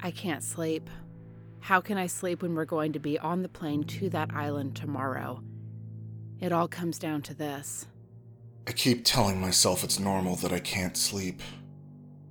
[0.00, 0.88] I can't sleep.
[1.60, 4.76] How can I sleep when we're going to be on the plane to that island
[4.76, 5.42] tomorrow?
[6.40, 7.86] It all comes down to this.
[8.66, 11.40] I keep telling myself it's normal that I can't sleep.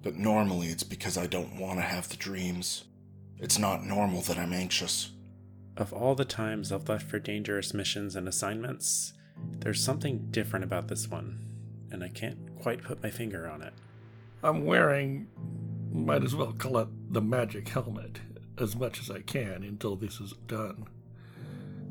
[0.04, 2.84] But normally it's because I don't want to have the dreams.
[3.40, 5.12] It's not normal that I'm anxious.
[5.76, 9.14] Of all the times I've left for dangerous missions and assignments,
[9.60, 11.40] there's something different about this one,
[11.92, 13.74] and I can't quite put my finger on it.
[14.44, 15.28] I'm wearing,
[15.96, 18.20] might as well call it the magic helmet,
[18.58, 20.88] as much as I can until this is done.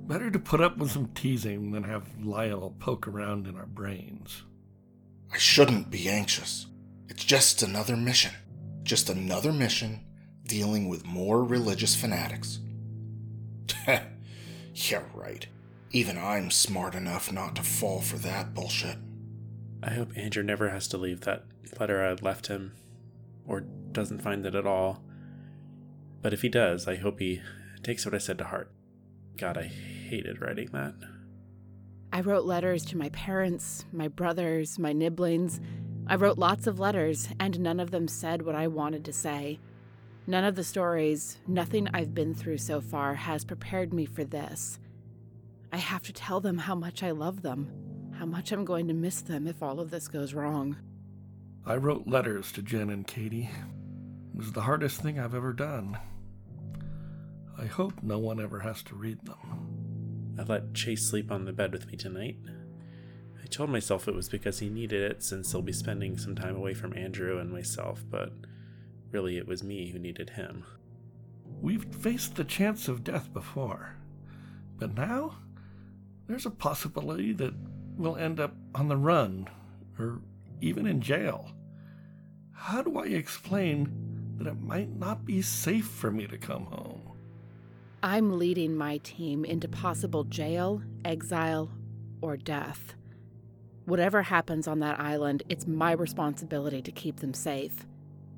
[0.06, 4.42] Better to put up with some teasing than have Lyle poke around in our brains.
[5.32, 6.66] I shouldn't be anxious.
[7.08, 8.32] It's just another mission.
[8.82, 10.00] Just another mission
[10.46, 12.58] dealing with more religious fanatics.
[13.86, 15.46] yeah, right.
[15.90, 18.98] Even I'm smart enough not to fall for that bullshit.
[19.82, 21.44] I hope Andrew never has to leave that
[21.78, 22.72] letter I left him,
[23.46, 23.60] or
[23.92, 25.02] doesn't find it at all.
[26.22, 27.42] But if he does, I hope he
[27.82, 28.72] takes what I said to heart.
[29.36, 30.94] God, I hated writing that.
[32.12, 35.60] I wrote letters to my parents, my brothers, my nibblings.
[36.06, 39.58] I wrote lots of letters, and none of them said what I wanted to say.
[40.26, 44.78] None of the stories, nothing I've been through so far, has prepared me for this.
[45.72, 47.70] I have to tell them how much I love them,
[48.18, 50.76] how much I'm going to miss them if all of this goes wrong.
[51.66, 53.48] I wrote letters to Jen and Katie.
[54.34, 55.98] It was the hardest thing I've ever done.
[57.58, 60.34] I hope no one ever has to read them.
[60.38, 62.36] I let Chase sleep on the bed with me tonight.
[63.42, 66.54] I told myself it was because he needed it since he'll be spending some time
[66.54, 68.32] away from Andrew and myself, but
[69.10, 70.66] really it was me who needed him.
[71.62, 73.96] We've faced the chance of death before,
[74.76, 75.36] but now
[76.26, 77.54] there's a possibility that
[77.96, 79.48] we'll end up on the run
[79.98, 80.20] or
[80.64, 81.50] even in jail.
[82.52, 83.92] How do I explain
[84.38, 87.02] that it might not be safe for me to come home?
[88.02, 91.70] I'm leading my team into possible jail, exile,
[92.22, 92.94] or death.
[93.84, 97.86] Whatever happens on that island, it's my responsibility to keep them safe.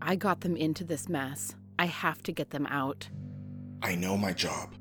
[0.02, 1.54] I got them into this mess.
[1.78, 3.08] I have to get them out.
[3.82, 4.74] I know my job.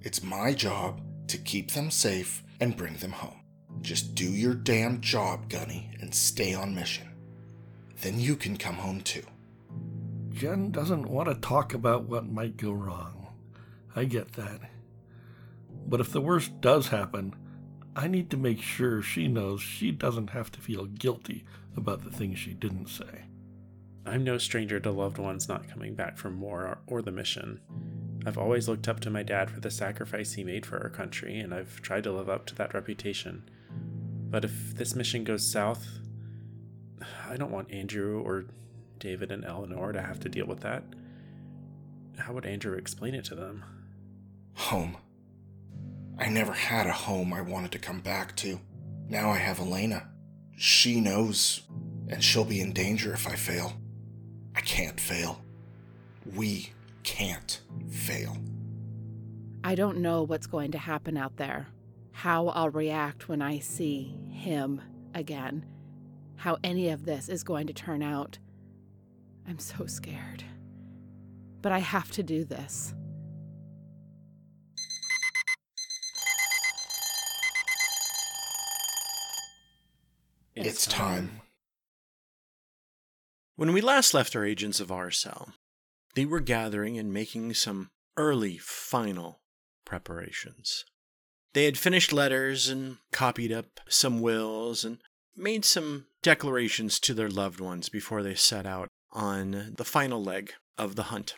[0.00, 3.37] It's my job to keep them safe and bring them home.
[3.80, 7.08] Just do your damn job, Gunny, and stay on mission.
[8.00, 9.24] Then you can come home too.
[10.30, 13.28] Jen doesn't want to talk about what might go wrong.
[13.96, 14.60] I get that.
[15.86, 17.34] But if the worst does happen,
[17.96, 21.44] I need to make sure she knows she doesn't have to feel guilty
[21.76, 23.24] about the things she didn't say.
[24.06, 27.60] I'm no stranger to loved ones not coming back from war or the mission.
[28.24, 31.38] I've always looked up to my dad for the sacrifice he made for our country,
[31.38, 33.48] and I've tried to live up to that reputation.
[34.30, 35.86] But if this mission goes south,
[37.28, 38.46] I don't want Andrew or
[38.98, 40.82] David and Eleanor to have to deal with that.
[42.18, 43.64] How would Andrew explain it to them?
[44.54, 44.96] Home.
[46.18, 48.60] I never had a home I wanted to come back to.
[49.08, 50.08] Now I have Elena.
[50.56, 51.62] She knows,
[52.08, 53.74] and she'll be in danger if I fail.
[54.56, 55.40] I can't fail.
[56.34, 56.72] We
[57.04, 58.36] can't fail.
[59.62, 61.68] I don't know what's going to happen out there,
[62.18, 64.82] how I'll react when I see him
[65.14, 65.64] again,
[66.34, 68.40] how any of this is going to turn out.
[69.46, 70.42] I'm so scared.
[71.62, 72.92] But I have to do this.
[80.56, 81.40] It's time.
[83.54, 85.52] When we last left our agents of R Cell,
[86.16, 89.38] they were gathering and making some early final
[89.84, 90.84] preparations.
[91.54, 94.98] They had finished letters and copied up some wills and
[95.36, 100.52] made some declarations to their loved ones before they set out on the final leg
[100.76, 101.36] of the hunt.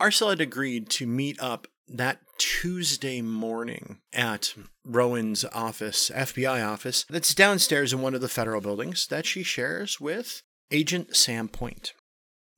[0.00, 4.54] R Cell had agreed to meet up that Tuesday morning at
[4.84, 10.00] Rowan's office, FBI office, that's downstairs in one of the federal buildings that she shares
[10.00, 11.94] with Agent Sam Point.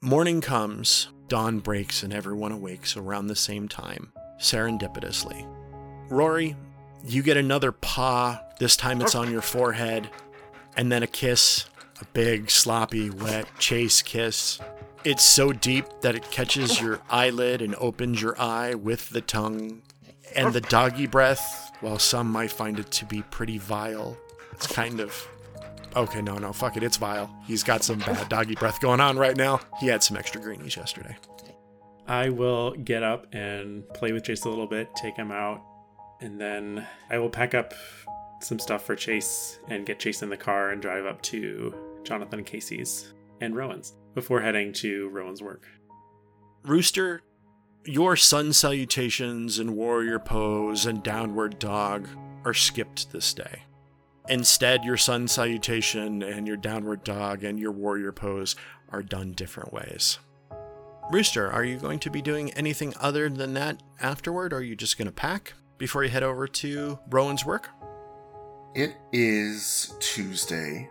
[0.02, 5.59] Morning comes, dawn breaks, and everyone awakes around the same time, serendipitously.
[6.10, 6.56] Rory,
[7.04, 8.42] you get another paw.
[8.58, 10.10] This time it's on your forehead,
[10.76, 11.66] and then a kiss,
[12.00, 14.60] a big, sloppy, wet chase kiss.
[15.04, 19.82] It's so deep that it catches your eyelid and opens your eye with the tongue.
[20.36, 24.18] And the doggy breath, while some might find it to be pretty vile,
[24.52, 25.26] it's kind of.
[25.96, 27.34] Okay, no, no, fuck it, it's vile.
[27.46, 29.60] He's got some bad doggy breath going on right now.
[29.80, 31.16] He had some extra greenies yesterday.
[32.06, 35.62] I will get up and play with Chase a little bit, take him out,
[36.20, 37.74] and then I will pack up
[38.40, 41.74] some stuff for Chase and get Chase in the car and drive up to
[42.04, 45.66] Jonathan Casey's and Rowan's before heading to Rowan's work.
[46.64, 47.22] Rooster,
[47.84, 52.08] your sun salutations and warrior pose and downward dog
[52.44, 53.62] are skipped this day.
[54.28, 58.54] Instead, your sun salutation and your downward dog and your warrior pose
[58.90, 60.18] are done different ways.
[61.10, 64.76] Rooster, are you going to be doing anything other than that afterward, or are you
[64.76, 67.70] just going to pack before you head over to Rowan's work?
[68.76, 70.88] It is Tuesday.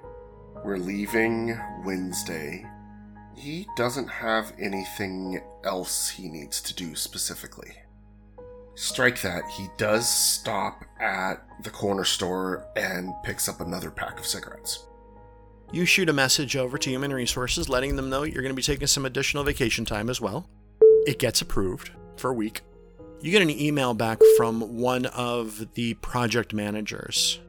[0.66, 2.66] We're leaving Wednesday.
[3.38, 7.72] He doesn't have anything else he needs to do specifically.
[8.76, 14.26] Strike that, he does stop at the corner store and picks up another pack of
[14.26, 14.88] cigarettes.
[15.72, 18.64] You shoot a message over to Human Resources letting them know you're going to be
[18.64, 20.50] taking some additional vacation time as well.
[21.06, 22.62] It gets approved for a week.
[23.22, 27.42] You get an email back from one of the project managers.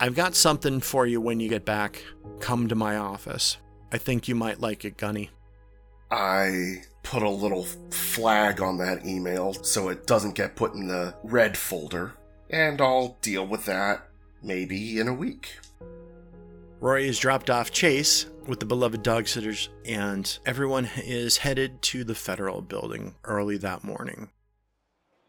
[0.00, 2.02] I've got something for you when you get back.
[2.40, 3.58] Come to my office.
[3.92, 5.30] I think you might like it, Gunny.
[6.10, 11.14] I put a little flag on that email so it doesn't get put in the
[11.22, 12.14] red folder,
[12.50, 14.08] and I'll deal with that
[14.42, 15.58] maybe in a week.
[16.80, 22.02] Rory has dropped off Chase with the beloved dog sitters, and everyone is headed to
[22.02, 24.30] the federal building early that morning.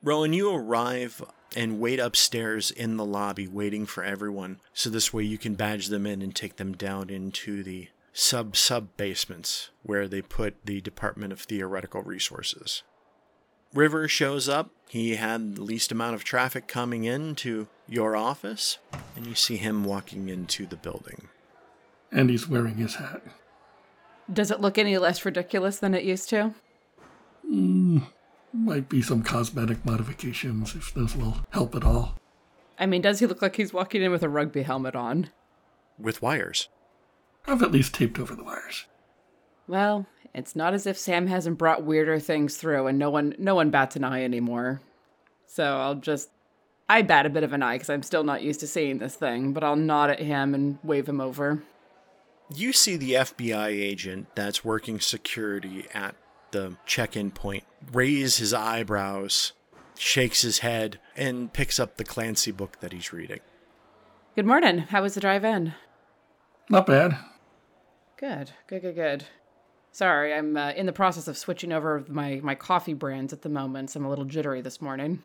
[0.03, 1.23] Rowan, you arrive
[1.55, 5.87] and wait upstairs in the lobby waiting for everyone, so this way you can badge
[5.87, 10.81] them in and take them down into the sub sub basements where they put the
[10.81, 12.83] Department of Theoretical Resources.
[13.73, 14.71] River shows up.
[14.87, 18.77] He had the least amount of traffic coming into your office,
[19.15, 21.27] and you see him walking into the building.
[22.11, 23.21] And he's wearing his hat.
[24.31, 26.53] Does it look any less ridiculous than it used to?
[27.49, 28.07] Mm,
[28.55, 32.15] might be some cosmetic modifications if those will help at all.
[32.77, 35.29] I mean, does he look like he's walking in with a rugby helmet on?
[35.97, 36.67] With wires.
[37.47, 38.85] I've at least taped over the wires.
[39.67, 43.55] Well, it's not as if Sam hasn't brought weirder things through, and no one no
[43.55, 44.81] one bats an eye anymore.
[45.45, 46.29] So I'll just
[46.89, 49.15] I bat a bit of an eye because I'm still not used to seeing this
[49.15, 51.63] thing, but I'll nod at him and wave him over.
[52.53, 56.15] You see the FBI agent that's working security at
[56.55, 59.51] the check in point raise his eyebrows,
[59.97, 63.41] shakes his head, and picks up the Clancy book that he's reading.
[64.35, 64.79] Good morning.
[64.79, 65.73] How was the drive in?
[66.69, 67.17] Not bad.
[68.17, 69.25] Good, good, good, good.
[69.91, 73.49] Sorry, I'm uh, in the process of switching over my, my coffee brands at the
[73.49, 75.23] moment, so I'm a little jittery this morning.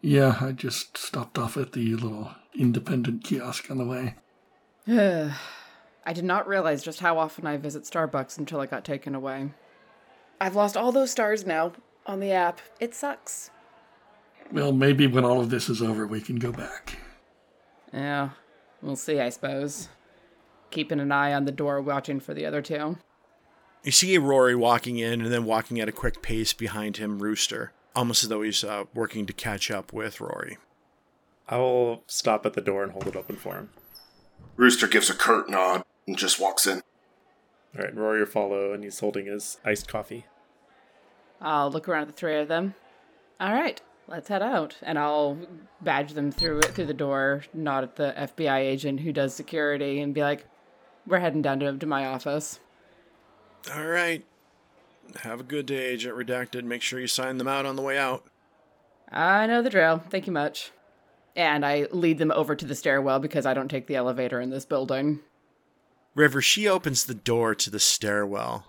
[0.00, 4.16] Yeah, I just stopped off at the little independent kiosk on the way.
[6.06, 9.50] I did not realize just how often I visit Starbucks until I got taken away.
[10.40, 11.72] I've lost all those stars now
[12.06, 12.60] on the app.
[12.80, 13.50] It sucks.
[14.50, 16.98] Well, maybe when all of this is over, we can go back.
[17.92, 18.30] Yeah,
[18.82, 19.88] we'll see, I suppose.
[20.70, 22.98] Keeping an eye on the door, watching for the other two.
[23.82, 27.72] You see Rory walking in and then walking at a quick pace behind him, Rooster,
[27.94, 30.58] almost as though he's uh, working to catch up with Rory.
[31.48, 33.70] I will stop at the door and hold it open for him.
[34.56, 36.82] Rooster gives a curt nod and just walks in.
[37.76, 40.26] All right, Rory will follow, and he's holding his iced coffee.
[41.40, 42.74] I'll look around at the three of them.
[43.38, 45.38] All right, let's head out, and I'll
[45.80, 50.12] badge them through through the door, nod at the FBI agent who does security, and
[50.12, 50.46] be like,
[51.06, 52.60] "We're heading down to, to my office."
[53.74, 54.24] All right.
[55.22, 56.64] Have a good day, Agent Redacted.
[56.64, 58.24] Make sure you sign them out on the way out.
[59.10, 60.02] I know the drill.
[60.08, 60.70] Thank you much.
[61.34, 64.50] And I lead them over to the stairwell because I don't take the elevator in
[64.50, 65.20] this building.
[66.14, 68.66] River, she opens the door to the stairwell,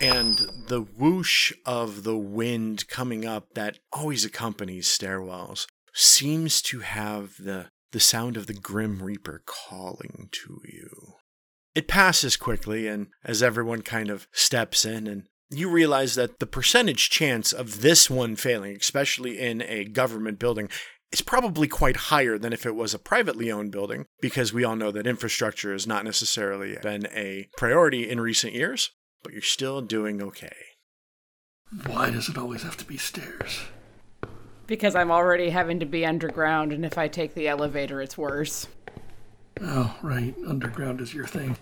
[0.00, 7.36] and the whoosh of the wind coming up that always accompanies stairwells seems to have
[7.38, 11.14] the, the sound of the Grim Reaper calling to you.
[11.74, 16.46] It passes quickly, and as everyone kind of steps in, and you realize that the
[16.46, 20.68] percentage chance of this one failing, especially in a government building,
[21.12, 24.76] is probably quite higher than if it was a privately owned building, because we all
[24.76, 28.90] know that infrastructure has not necessarily been a priority in recent years,
[29.22, 30.54] but you're still doing okay.
[31.86, 33.60] Why does it always have to be stairs?
[34.66, 38.66] Because I'm already having to be underground, and if I take the elevator, it's worse.
[39.60, 40.34] Oh, right.
[40.46, 41.56] Underground is your thing.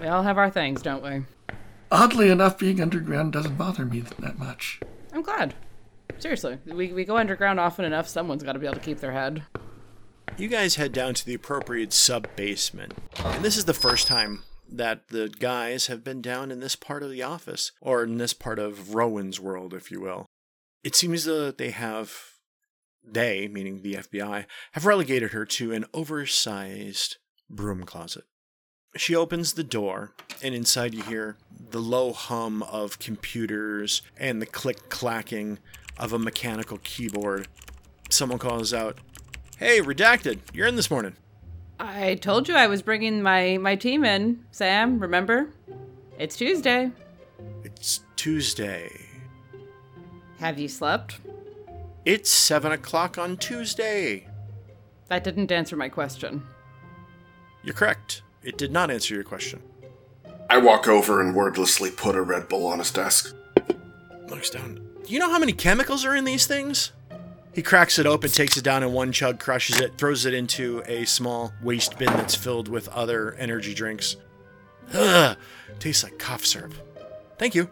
[0.00, 1.24] We all have our things, don't we?
[1.90, 4.80] Oddly enough, being underground doesn't bother me that much.
[5.12, 5.54] I'm glad.
[6.18, 9.12] Seriously, we, we go underground often enough, someone's got to be able to keep their
[9.12, 9.42] head.
[10.36, 12.94] You guys head down to the appropriate sub basement,
[13.24, 17.02] and this is the first time that the guys have been down in this part
[17.02, 20.26] of the office, or in this part of Rowan's world, if you will.
[20.84, 22.12] It seems that they have,
[23.02, 27.16] they, meaning the FBI, have relegated her to an oversized
[27.48, 28.24] broom closet.
[28.96, 31.36] She opens the door, and inside you hear
[31.70, 35.58] the low hum of computers and the click clacking
[35.98, 37.48] of a mechanical keyboard.
[38.10, 38.98] Someone calls out,
[39.58, 41.14] Hey, Redacted, you're in this morning.
[41.80, 45.50] I told you I was bringing my, my team in, Sam, remember?
[46.18, 46.90] It's Tuesday.
[47.64, 48.90] It's Tuesday.
[50.40, 51.20] Have you slept?
[52.04, 54.26] It's 7 o'clock on Tuesday.
[55.08, 56.42] That didn't answer my question.
[57.62, 58.22] You're correct.
[58.42, 59.62] It did not answer your question.
[60.48, 63.34] I walk over and wordlessly put a Red Bull on his desk.
[64.28, 64.87] Looks down.
[65.08, 66.92] You know how many chemicals are in these things?
[67.54, 70.82] He cracks it open, takes it down in one chug, crushes it, throws it into
[70.86, 74.16] a small waste bin that's filled with other energy drinks.
[74.92, 75.34] Ugh,
[75.78, 76.74] tastes like cough syrup.
[77.38, 77.70] Thank you.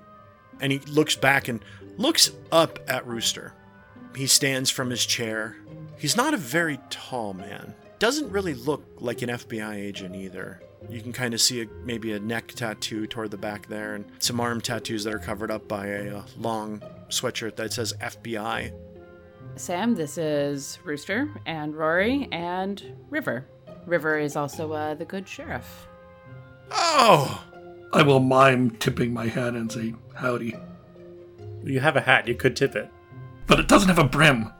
[0.60, 1.62] And he looks back and
[1.98, 3.52] looks up at Rooster.
[4.16, 5.58] He stands from his chair.
[5.98, 7.74] He's not a very tall man.
[7.98, 10.62] Doesn't really look like an FBI agent either.
[10.88, 14.06] You can kind of see a, maybe a neck tattoo toward the back there, and
[14.20, 18.72] some arm tattoos that are covered up by a, uh long sweatshirt that says FBI.
[19.56, 23.46] Sam, this is Rooster and Rory and River.
[23.86, 25.86] River is also uh, the good sheriff.
[26.70, 27.44] Oh!
[27.92, 30.56] I will mime tipping my hat and say, Howdy.
[31.64, 32.90] You have a hat, you could tip it.
[33.46, 34.52] But it doesn't have a brim.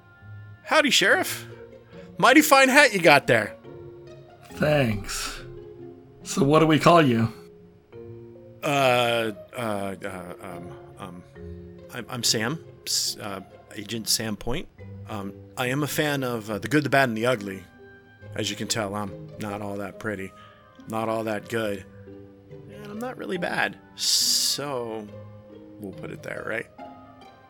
[0.64, 1.46] Howdy, Sheriff.
[2.18, 3.56] Mighty fine hat you got there.
[4.52, 5.40] Thanks.
[6.22, 7.32] So, what do we call you?
[8.62, 11.22] Uh, uh, uh um, um,
[11.96, 12.62] I'm, I'm Sam,
[13.22, 13.40] uh,
[13.74, 14.68] Agent Sam Point.
[15.08, 17.64] Um, I am a fan of uh, The Good, the Bad, and the Ugly.
[18.34, 20.30] As you can tell, I'm not all that pretty,
[20.88, 21.86] not all that good,
[22.70, 23.78] and I'm not really bad.
[23.94, 25.08] So,
[25.80, 26.66] we'll put it there, right?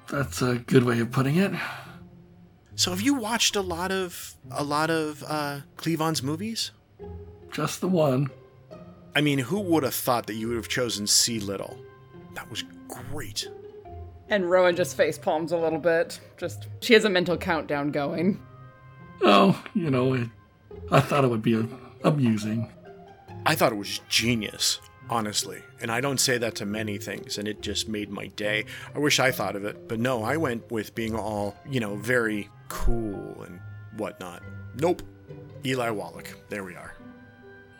[0.08, 1.52] That's a good way of putting it.
[2.76, 6.70] So, have you watched a lot of a lot of uh, Cleavon's movies?
[7.50, 8.30] Just the one.
[9.16, 11.76] I mean, who would have thought that you would have chosen See Little?
[12.34, 13.48] That was great.
[14.28, 16.20] And Rowan just face palms a little bit.
[16.36, 18.40] Just she has a mental countdown going.
[19.22, 20.28] Oh, you know, it,
[20.90, 21.66] I thought it would be a,
[22.04, 22.70] amusing.
[23.46, 25.62] I thought it was genius, honestly.
[25.80, 28.64] And I don't say that to many things, and it just made my day.
[28.94, 31.96] I wish I thought of it, but no, I went with being all, you know,
[31.96, 33.60] very cool and
[33.96, 34.42] whatnot.
[34.74, 35.02] Nope.
[35.64, 36.36] Eli Wallach.
[36.48, 36.94] There we are.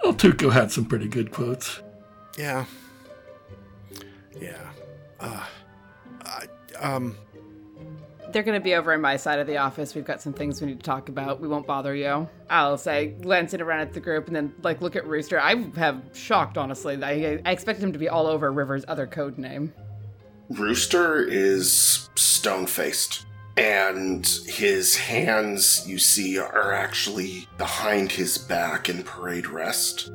[0.03, 1.81] Well, Tuco had some pretty good quotes.
[2.39, 2.65] Yeah.
[4.41, 4.71] Yeah.
[5.19, 5.45] Uh,
[6.27, 6.47] I,
[6.79, 7.17] um,
[8.33, 9.95] They're gonna be over in my side of the office.
[9.95, 11.41] We've got some things we need to talk about.
[11.41, 12.29] We won't bother you.
[12.51, 15.41] I'll say, glancing around at the group, and then like look at Rooster.
[15.41, 17.03] I have shocked, honestly.
[17.03, 19.73] I, I expected him to be all over River's other code name.
[20.51, 29.03] Rooster is stone faced, and his hands, you see, are actually behind his back in
[29.03, 30.11] parade rest.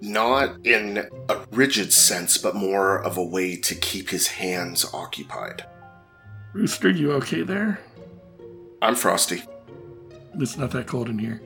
[0.00, 5.66] Not in a rigid sense, but more of a way to keep his hands occupied.
[6.54, 7.80] Rooster, you okay there?
[8.82, 9.42] I'm Frosty.
[10.38, 11.42] It's not that cold in here.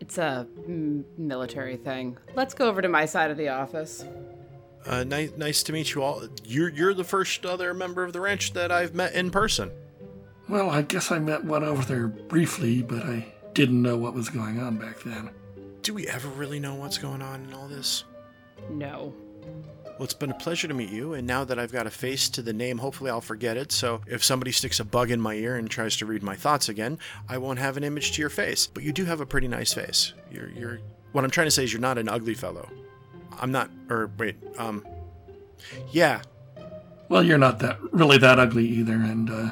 [0.00, 2.16] It's a mm, military thing.
[2.34, 4.04] Let's go over to my side of the office.
[4.86, 6.22] uh, nice, nice to meet you all.
[6.44, 9.70] You're you're the first other member of the ranch that I've met in person.
[10.48, 14.28] Well, I guess I met one over there briefly, but I didn't know what was
[14.28, 15.30] going on back then.
[15.86, 18.02] Do we ever really know what's going on in all this?
[18.68, 19.14] No.
[19.84, 22.28] Well, it's been a pleasure to meet you, and now that I've got a face
[22.30, 23.70] to the name, hopefully I'll forget it.
[23.70, 26.68] So if somebody sticks a bug in my ear and tries to read my thoughts
[26.68, 28.66] again, I won't have an image to your face.
[28.66, 30.12] But you do have a pretty nice face.
[30.28, 30.80] You're, you're.
[31.12, 32.68] What I'm trying to say is you're not an ugly fellow.
[33.38, 33.70] I'm not.
[33.88, 34.34] Or wait.
[34.58, 34.84] Um.
[35.92, 36.22] Yeah.
[37.08, 39.50] Well, you're not that really that ugly either, and uh,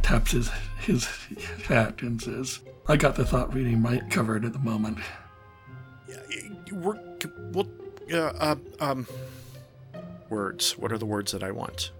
[0.00, 1.04] taps his his
[1.66, 4.96] hat and says, "I got the thought reading right covered at the moment."
[6.72, 6.98] We're.
[7.52, 7.68] Well.
[8.12, 9.06] Uh, um.
[10.28, 10.78] Words.
[10.78, 11.92] What are the words that I want?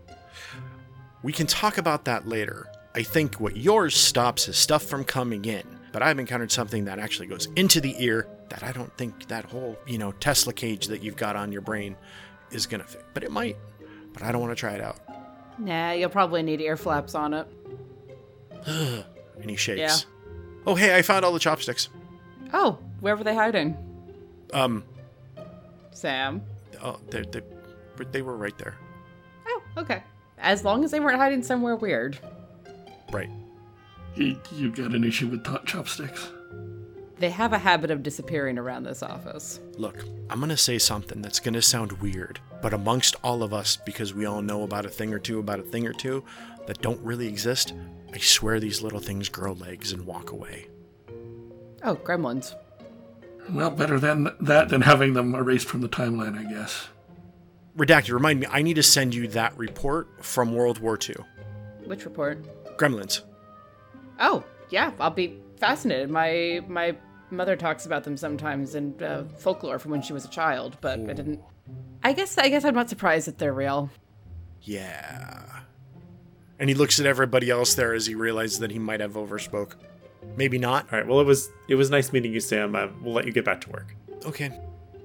[1.23, 2.67] We can talk about that later.
[2.95, 6.99] I think what yours stops is stuff from coming in, but I've encountered something that
[6.99, 10.89] actually goes into the ear that I don't think that whole, you know, Tesla cage
[10.89, 11.97] that you've got on your brain
[12.51, 13.05] is gonna fit.
[13.15, 13.57] But it might.
[14.13, 14.99] But I don't want to try it out.
[15.59, 17.47] Nah, you'll probably need ear flaps on it.
[19.41, 19.79] And he shakes.
[19.81, 19.97] Yeah.
[20.67, 21.89] Oh, hey, I found all the chopsticks.
[22.53, 23.77] Oh, where were they hiding?
[24.53, 24.85] Um,
[25.93, 26.43] Sam.
[26.83, 27.43] oh, they they
[28.11, 28.77] they were right there.
[29.47, 30.03] Oh, okay.
[30.39, 32.19] As long as they weren't hiding somewhere weird.
[33.13, 33.31] Right.
[34.17, 36.31] You, you got an issue with tot chopsticks?
[37.19, 39.61] They have a habit of disappearing around this office.
[39.77, 44.13] Look, I'm gonna say something that's gonna sound weird, but amongst all of us, because
[44.13, 46.25] we all know about a thing or two about a thing or two
[46.67, 47.75] that don't really exist,
[48.13, 50.67] I swear these little things grow legs and walk away.
[51.85, 52.55] Oh, gremlins.
[53.51, 56.89] Well, better than that than having them erased from the timeline, I guess.
[57.77, 61.17] Redacted, remind me, I need to send you that report from World War II.
[61.85, 62.45] Which report?
[62.77, 63.23] Gremlins.
[64.21, 66.11] Oh, yeah, I'll be fascinated.
[66.11, 66.97] My my
[67.31, 71.01] mother talks about them sometimes in uh, folklore from when she was a child, but
[71.01, 71.41] I didn't.
[72.05, 73.91] I guess I guess I'm not surprised that they're real.
[74.63, 75.61] Yeah.
[76.59, 79.75] And he looks at everybody else there as he realizes that he might have overspoke.
[80.37, 80.93] Maybe not.
[80.93, 81.07] All right.
[81.07, 82.75] Well, it was it was nice meeting you, Sam.
[82.75, 83.95] Uh, we'll let you get back to work.
[84.25, 84.51] Okay.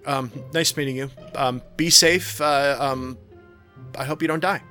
[0.06, 1.10] Um, nice meeting you.
[1.36, 2.40] Um, be safe.
[2.40, 3.18] Uh, um,
[3.98, 4.62] I hope you don't die.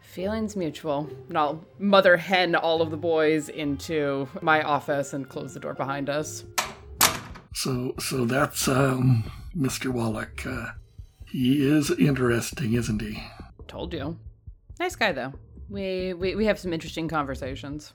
[0.00, 1.08] Feelings mutual.
[1.28, 5.74] And I'll mother hen all of the boys into my office and close the door
[5.74, 6.44] behind us.
[7.54, 9.92] So, so that's um, Mr.
[9.92, 10.44] Wallach.
[10.44, 10.72] Uh,
[11.30, 13.22] he is interesting, isn't he?
[13.68, 14.18] Told you.
[14.78, 15.32] Nice guy though.
[15.68, 17.92] We we, we have some interesting conversations.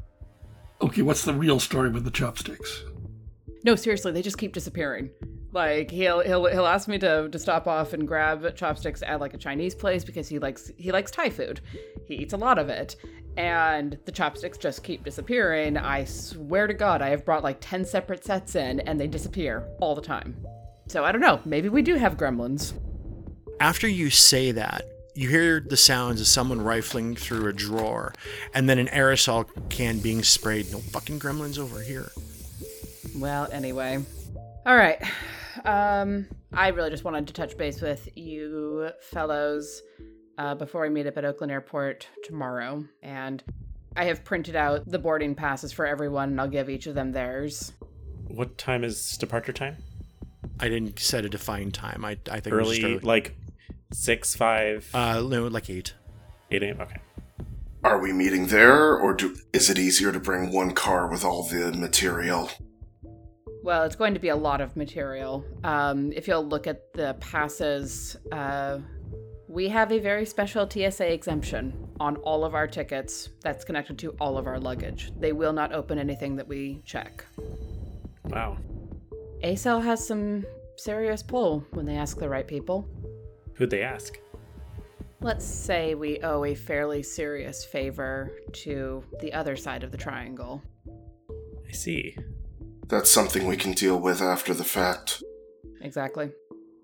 [0.81, 2.83] Okay, what's the real story with the chopsticks?
[3.65, 5.09] No, seriously, they just keep disappearing.
[5.51, 9.33] Like he'll he'll he'll ask me to to stop off and grab chopsticks at like
[9.33, 11.61] a Chinese place because he likes he likes Thai food.
[12.05, 12.95] He eats a lot of it.
[13.35, 15.77] And the chopsticks just keep disappearing.
[15.77, 19.67] I swear to God, I have brought like 10 separate sets in and they disappear
[19.79, 20.35] all the time.
[20.87, 22.73] So I don't know, maybe we do have gremlins.
[23.59, 24.83] After you say that,
[25.19, 28.13] you hear the sounds of someone rifling through a drawer,
[28.53, 30.71] and then an aerosol can being sprayed.
[30.71, 32.09] No fucking gremlins over here.
[33.17, 34.03] Well, anyway.
[34.65, 35.01] All right.
[35.65, 39.81] Um, I really just wanted to touch base with you fellows
[40.37, 42.85] uh, before we meet up at Oakland Airport tomorrow.
[43.03, 43.43] And
[43.97, 47.11] I have printed out the boarding passes for everyone, and I'll give each of them
[47.11, 47.73] theirs.
[48.27, 49.75] What time is departure time?
[50.61, 52.05] I didn't set a defined time.
[52.05, 52.99] I, I think it was just Early, early.
[53.03, 53.35] like
[53.91, 55.93] six, five, uh, no, like eight.
[56.51, 56.81] eight a.m.
[56.81, 56.97] Okay.
[57.83, 61.43] Are we meeting there, or do, is it easier to bring one car with all
[61.43, 62.49] the material?
[63.63, 65.45] Well, it's going to be a lot of material.
[65.63, 68.79] Um, if you'll look at the passes, uh,
[69.47, 74.11] we have a very special TSA exemption on all of our tickets that's connected to
[74.19, 75.11] all of our luggage.
[75.19, 77.25] They will not open anything that we check.
[78.25, 78.57] Wow.
[79.43, 80.45] A Cell has some
[80.77, 82.87] serious pull when they ask the right people.
[83.59, 84.17] Who'd they ask?
[85.19, 90.63] Let's say we owe a fairly serious favor to the other side of the triangle.
[91.67, 92.15] I see.
[92.87, 95.21] That's something we can deal with after the fact.
[95.81, 96.31] Exactly.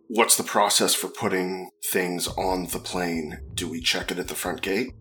[0.10, 3.40] What's the process for putting things on the plane?
[3.54, 4.94] Do we check it at the front gate?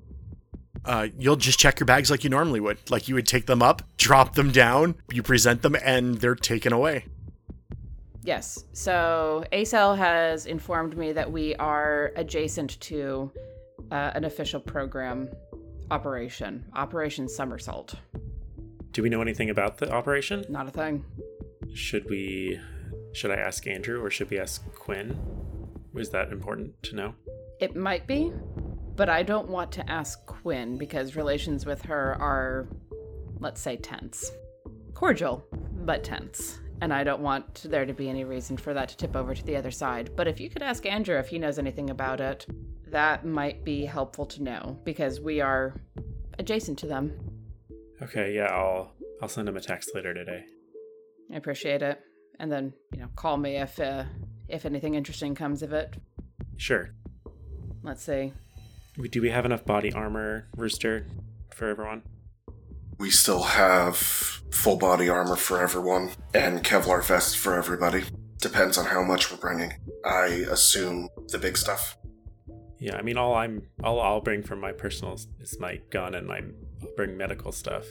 [0.85, 2.89] Uh, you'll just check your bags like you normally would.
[2.89, 6.73] Like you would take them up, drop them down, you present them, and they're taken
[6.73, 7.07] away.
[8.25, 8.65] Yes.
[8.73, 13.31] So A Cell has informed me that we are adjacent to
[13.91, 15.29] uh, an official program
[15.91, 17.95] operation, Operation Somersault.
[18.93, 20.45] Do we know anything about the operation?
[20.49, 21.05] Not a thing.
[21.75, 22.59] Should we?
[23.13, 25.19] Should I ask Andrew or should we ask Quinn?
[25.93, 27.15] Was that important to know?
[27.61, 28.33] It might be,
[28.97, 32.69] but I don't want to ask Quinn because relations with her are,
[33.39, 34.33] let's say, tense.
[34.95, 35.45] Cordial,
[35.85, 36.59] but tense.
[36.85, 39.43] And I don't want there to be any reason for that to tip over to
[39.43, 40.11] the other side.
[40.15, 42.45] But if you could ask Andrew if he knows anything about it,
[42.89, 45.81] that might be helpful to know because we are
[46.39, 47.11] adjacent to them.
[48.03, 48.93] Okay, yeah, I'll
[49.23, 50.45] I'll send him a text later today.
[51.33, 52.03] I appreciate it.
[52.39, 54.05] And then, you know, call me if uh,
[54.49, 55.97] if anything interesting comes of it.
[56.59, 56.91] Sure.
[57.83, 58.35] Let's see.
[58.99, 61.07] We- Do we have enough body armor, Rooster,
[61.55, 62.03] for everyone?
[62.99, 68.05] We still have full body armor for everyone and Kevlar vests for everybody.
[68.41, 69.73] Depends on how much we're bringing.
[70.05, 71.97] I assume the big stuff.
[72.79, 76.27] Yeah, I mean, all I'm all I'll bring from my personal is my gun and
[76.27, 76.43] my
[76.83, 77.87] I'll bring medical stuff.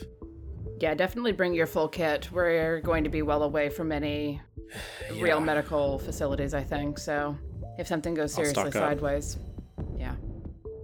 [0.80, 2.30] Yeah, definitely bring your full kit.
[2.32, 4.42] We're going to be well away from any
[5.20, 6.98] real medical facilities, I think.
[7.00, 7.38] So
[7.78, 8.74] if something goes seriously stock up.
[8.74, 9.38] sideways,
[9.98, 10.16] yeah.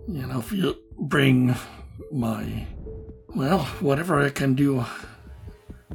[0.08, 1.56] You know, if you bring
[2.12, 2.66] my,
[3.36, 4.86] well, whatever I can do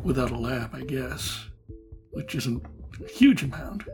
[0.02, 1.46] without a lab, I guess,
[2.12, 2.64] which isn't
[3.04, 3.84] a huge amount.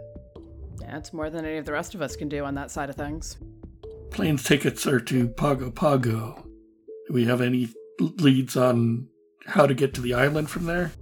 [0.81, 2.91] Yeah, it's more than any of the rest of us can do on that side
[2.91, 3.39] of things.
[4.11, 6.45] Plane's tickets are to Pago Pago.
[7.07, 7.69] Do we have any
[8.01, 9.09] leads on
[9.47, 10.93] how to get to the island from there?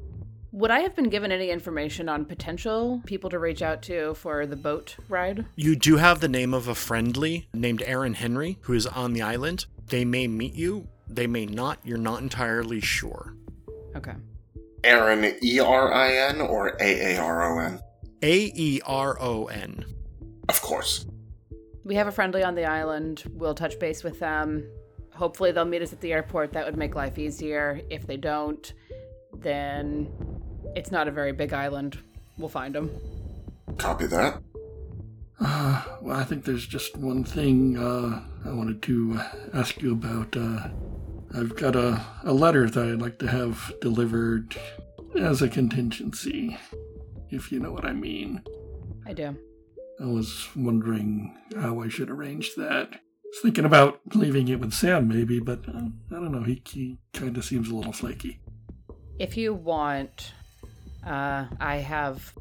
[0.53, 4.47] Would I have been given any information on potential people to reach out to for
[4.47, 5.45] the boat ride?
[5.57, 9.23] You do have the name of a friendly named Aaron Henry who is on the
[9.23, 9.67] island.
[9.87, 11.79] They may meet you, they may not.
[11.85, 13.35] You're not entirely sure.
[13.97, 14.15] Okay.
[14.85, 17.81] Aaron E R I N or A A R O N?
[18.23, 19.85] A E R O N.
[20.49, 21.07] Of course.
[21.85, 23.25] We have a friendly on the island.
[23.33, 24.69] We'll touch base with them.
[25.15, 26.53] Hopefully, they'll meet us at the airport.
[26.53, 27.81] That would make life easier.
[27.91, 28.73] If they don't,
[29.35, 30.13] then
[30.77, 31.99] it's not a very big island.
[32.39, 32.91] we'll find them.
[33.79, 34.41] Copy that.
[35.41, 39.21] Uh, well, I think there's just one thing uh, I wanted to
[39.55, 40.37] ask you about.
[40.37, 40.69] Uh,
[41.35, 44.57] I've got a, a letter that I'd like to have delivered
[45.19, 46.59] as a contingency,
[47.31, 48.43] if you know what I mean.
[49.07, 49.37] I do.
[50.01, 52.89] I was wondering how I should arrange that.
[52.93, 56.45] I was thinking about leaving it with Sam, maybe, but uh, I don't know.
[56.45, 58.41] He, he kind of seems a little flaky.
[59.19, 60.33] If you want,
[61.07, 62.33] uh, I have,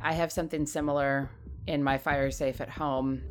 [0.00, 1.30] I have something similar
[1.66, 3.22] in my fire safe at home.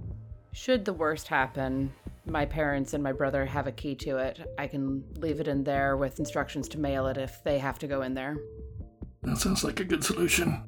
[0.51, 1.93] Should the worst happen,
[2.29, 4.39] my parents and my brother have a key to it.
[4.57, 7.87] I can leave it in there with instructions to mail it if they have to
[7.87, 8.37] go in there.
[9.23, 10.63] That sounds like a good solution.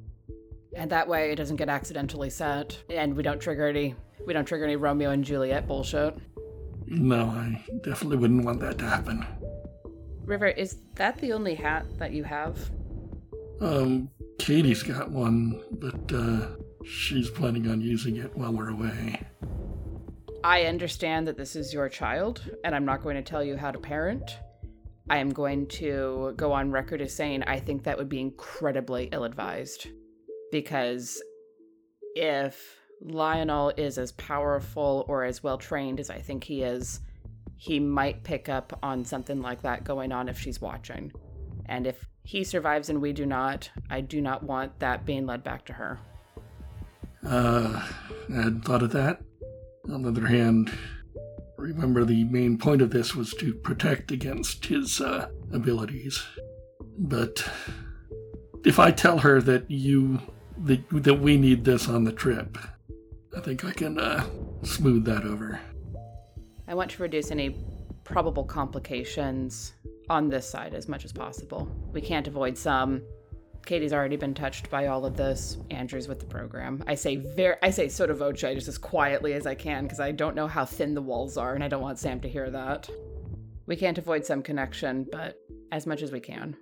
[0.75, 3.95] And that way it doesn't get accidentally set and we don't trigger any
[4.25, 6.15] we don't trigger any Romeo and Juliet bullshit.
[6.85, 9.25] No, I definitely wouldn't want that to happen.
[10.25, 12.69] River, is that the only hat that you have?
[13.59, 16.47] Um, Katie's got one, but uh,
[16.85, 19.21] she's planning on using it while we're away.
[20.43, 23.69] I understand that this is your child, and I'm not going to tell you how
[23.69, 24.37] to parent.
[25.09, 29.09] I am going to go on record as saying I think that would be incredibly
[29.11, 29.87] ill advised.
[30.51, 31.21] Because
[32.15, 37.01] if Lionel is as powerful or as well trained as I think he is,
[37.55, 41.11] he might pick up on something like that going on if she's watching.
[41.67, 45.43] And if he survives and we do not, I do not want that being led
[45.43, 45.99] back to her.
[47.23, 47.87] Uh,
[48.29, 49.21] I hadn't thought of that.
[49.89, 50.71] On the other hand,
[51.57, 56.23] remember the main point of this was to protect against his uh, abilities.
[56.97, 57.47] But
[58.65, 60.19] if I tell her that you
[60.57, 62.57] that, that we need this on the trip,
[63.35, 64.25] I think I can uh,
[64.63, 65.59] smooth that over.
[66.67, 67.55] I want to reduce any
[68.03, 69.73] probable complications
[70.09, 71.69] on this side as much as possible.
[71.91, 73.01] We can't avoid some.
[73.65, 75.57] Katie's already been touched by all of this.
[75.69, 76.83] Andrew's with the program.
[76.87, 80.11] I say very, I say sotto voce just as quietly as I can because I
[80.11, 82.89] don't know how thin the walls are, and I don't want Sam to hear that.
[83.65, 85.37] We can't avoid some connection, but
[85.71, 86.57] as much as we can.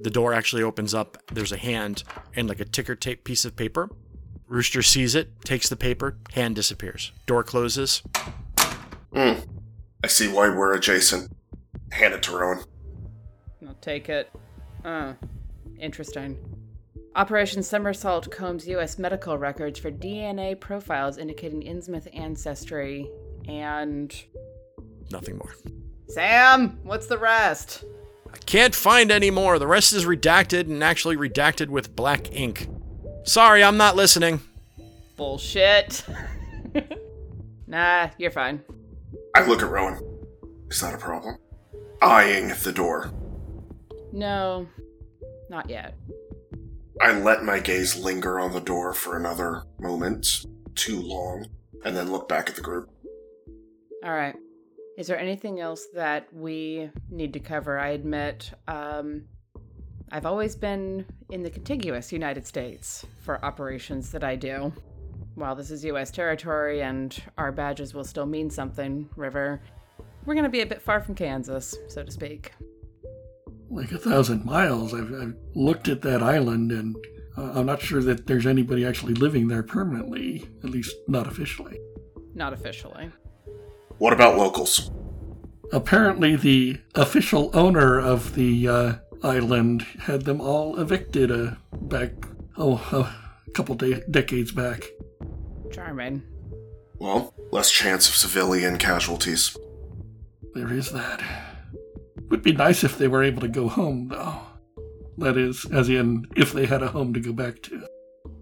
[0.00, 1.18] The door actually opens up.
[1.32, 2.02] There's a hand
[2.34, 3.88] and like a ticker tape piece of paper.
[4.48, 7.12] Rooster sees it, takes the paper, hand disappears.
[7.26, 8.02] Door closes.
[9.14, 9.40] Hmm.
[10.02, 11.34] I see why we're adjacent.
[11.92, 12.64] Hand it to Rowan.
[13.66, 14.30] I'll take it.
[14.84, 15.14] Uh,
[15.78, 16.38] interesting.
[17.16, 18.98] Operation Somersault combs U.S.
[18.98, 23.08] medical records for DNA profiles indicating Innsmouth ancestry
[23.46, 24.14] and.
[25.10, 25.54] Nothing more.
[26.08, 27.84] Sam, what's the rest?
[28.32, 29.58] I can't find any more.
[29.58, 32.68] The rest is redacted and actually redacted with black ink.
[33.22, 34.40] Sorry, I'm not listening.
[35.16, 36.04] Bullshit.
[37.66, 38.62] nah, you're fine.
[39.36, 40.00] I look at Rowan.
[40.68, 41.38] Is that a problem?
[42.02, 43.12] Eyeing the door.
[44.12, 44.66] No,
[45.48, 45.94] not yet.
[47.00, 51.46] I let my gaze linger on the door for another moment, too long,
[51.84, 52.90] and then look back at the group.
[54.04, 54.36] All right.
[54.96, 57.78] Is there anything else that we need to cover?
[57.78, 59.24] I admit, um,
[60.12, 64.72] I've always been in the contiguous United States for operations that I do.
[65.34, 66.12] While this is U.S.
[66.12, 69.60] territory and our badges will still mean something, River,
[70.24, 72.52] we're going to be a bit far from Kansas, so to speak.
[73.74, 74.94] Like a thousand miles.
[74.94, 76.96] I've, I've looked at that island and
[77.36, 81.78] uh, I'm not sure that there's anybody actually living there permanently, at least not officially.
[82.34, 83.10] Not officially.
[83.98, 84.90] What about locals?
[85.72, 88.92] Apparently, the official owner of the uh,
[89.24, 92.12] island had them all evicted uh, back,
[92.56, 94.84] oh, a couple de- decades back.
[95.72, 96.22] Charming.
[96.98, 99.56] Well, less chance of civilian casualties.
[100.54, 101.20] There is that.
[102.30, 104.40] Would be nice if they were able to go home, though.
[105.18, 107.86] That is, as in, if they had a home to go back to.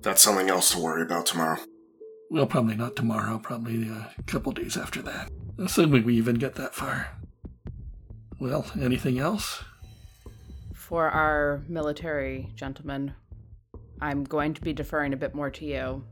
[0.00, 1.58] That's something else to worry about tomorrow.
[2.30, 5.30] Well, probably not tomorrow, probably a couple days after that.
[5.58, 7.08] Assuming we even get that far.
[8.40, 9.62] Well, anything else?
[10.72, 13.12] For our military gentlemen,
[14.00, 16.04] I'm going to be deferring a bit more to you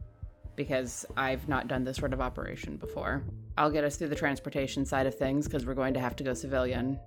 [0.57, 3.25] because I've not done this sort of operation before.
[3.57, 6.25] I'll get us through the transportation side of things because we're going to have to
[6.25, 7.01] go civilian,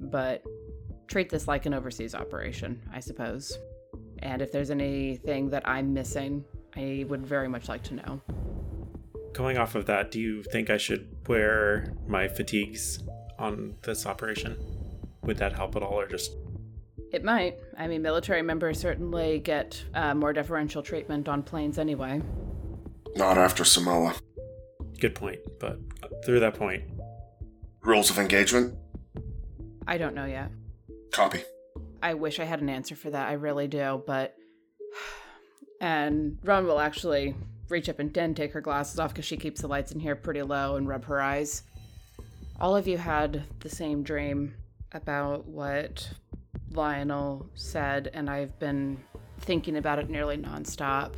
[0.00, 0.42] but
[1.08, 3.56] treat this like an overseas operation, I suppose.
[4.20, 6.44] And if there's anything that I'm missing,
[6.76, 8.20] I would very much like to know.
[9.32, 13.00] Going off of that, do you think I should wear my fatigues
[13.38, 14.56] on this operation?
[15.22, 16.32] Would that help at all, or just
[17.12, 17.58] It might.
[17.76, 22.22] I mean, military members certainly get uh, more deferential treatment on planes anyway.
[23.16, 24.14] Not after Samoa.
[24.98, 25.40] good point?
[25.58, 25.78] But
[26.24, 26.84] through that point,
[27.82, 28.74] Rules of engagement?
[29.90, 30.52] I don't know yet.
[31.10, 31.42] Copy.
[32.00, 33.28] I wish I had an answer for that.
[33.28, 34.36] I really do, but
[35.80, 37.34] And Rowan will actually
[37.68, 40.14] reach up and then take her glasses off because she keeps the lights in here
[40.14, 41.64] pretty low and rub her eyes.
[42.60, 44.54] All of you had the same dream
[44.92, 46.08] about what
[46.70, 49.02] Lionel said, and I've been
[49.40, 51.14] thinking about it nearly nonstop.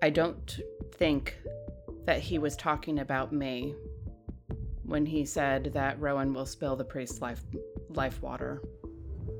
[0.00, 0.60] I don't
[0.94, 1.36] think
[2.04, 3.74] that he was talking about me
[4.84, 7.42] when he said that Rowan will spill the priest's life
[7.90, 8.62] life water.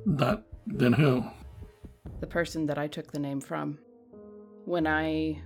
[0.06, 1.24] That then who?
[2.20, 3.78] The person that I took the name from.
[4.64, 5.42] When I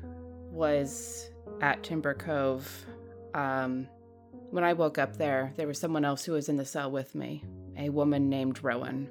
[0.51, 1.31] was
[1.61, 2.85] at Timber Cove,
[3.35, 3.89] um,
[4.51, 7.15] when I woke up there, there was someone else who was in the cell with
[7.15, 7.45] me,
[7.79, 9.09] a woman named Rowan.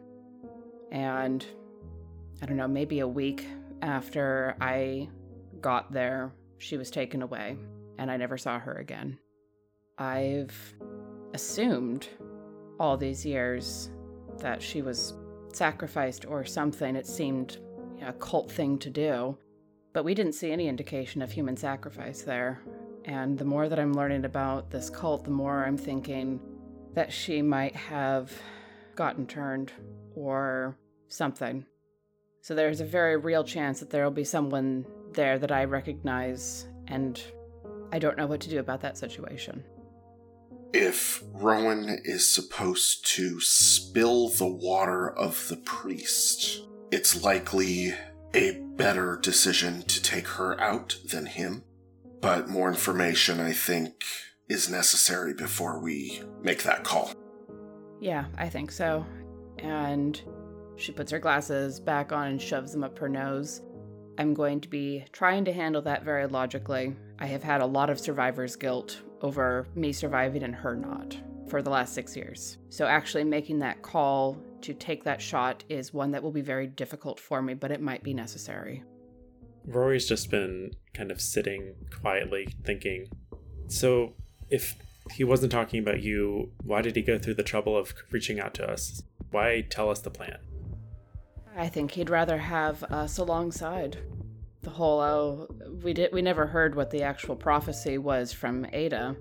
[0.92, 1.46] And
[2.42, 3.46] I don't know, maybe a week
[3.82, 5.10] after I
[5.62, 7.58] got there, she was taken away,
[7.98, 9.18] and I never saw her again.
[9.98, 10.76] I've
[11.34, 12.08] assumed
[12.80, 13.90] all these years
[14.40, 15.14] that she was
[15.54, 16.96] sacrificed or something.
[16.96, 17.60] It seemed
[18.06, 19.38] a cult thing to do,
[19.94, 22.62] but we didn't see any indication of human sacrifice there.
[23.06, 26.40] And the more that I'm learning about this cult, the more I'm thinking
[26.94, 28.34] that she might have
[28.96, 29.72] gotten turned
[30.16, 30.78] or
[31.08, 31.66] something.
[32.42, 36.68] So there's a very real chance that there will be someone there that I recognize,
[36.88, 37.22] and
[37.92, 39.64] I don't know what to do about that situation.
[40.74, 47.94] If Rowan is supposed to spill the water of the priest, it's likely
[48.34, 51.64] a better decision to take her out than him.
[52.22, 54.04] But more information, I think,
[54.50, 57.12] is necessary before we make that call.
[58.02, 59.06] Yeah, I think so.
[59.60, 60.22] And
[60.76, 63.62] she puts her glasses back on and shoves them up her nose.
[64.18, 66.96] I'm going to be trying to handle that very logically.
[67.20, 71.64] I have had a lot of survivor's guilt over me surviving and her not for
[71.64, 72.60] the last six years.
[72.70, 76.68] So, actually, making that call to take that shot is one that will be very
[76.68, 78.84] difficult for me, but it might be necessary.
[79.66, 83.08] Rory's just been kind of sitting quietly thinking.
[83.68, 84.14] So,
[84.52, 84.76] if
[85.12, 88.54] he wasn't talking about you, why did he go through the trouble of reaching out
[88.56, 89.02] to us?
[89.32, 90.38] Why tell us the plan?
[91.58, 93.98] I think he'd rather have us alongside.
[94.66, 95.48] The whole oh,
[95.84, 99.16] we did we never heard what the actual prophecy was from Ada,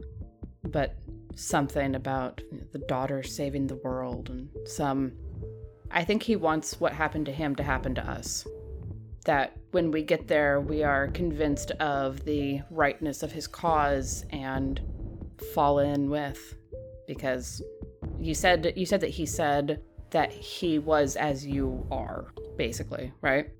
[0.64, 0.96] but
[1.36, 2.40] something about
[2.72, 5.12] the daughter saving the world and some
[5.90, 8.46] I think he wants what happened to him to happen to us.
[9.26, 14.80] That when we get there, we are convinced of the rightness of his cause and
[15.52, 16.54] fall in with
[17.06, 17.60] because
[18.18, 23.50] you said you said that he said that he was as you are, basically, right?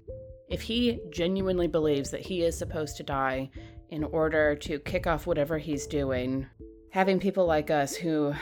[0.49, 3.51] If he genuinely believes that he is supposed to die
[3.89, 6.47] in order to kick off whatever he's doing,
[6.91, 8.35] having people like us who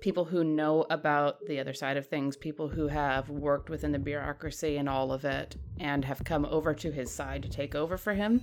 [0.00, 3.98] people who know about the other side of things, people who have worked within the
[3.98, 7.96] bureaucracy and all of it, and have come over to his side to take over
[7.96, 8.42] for him.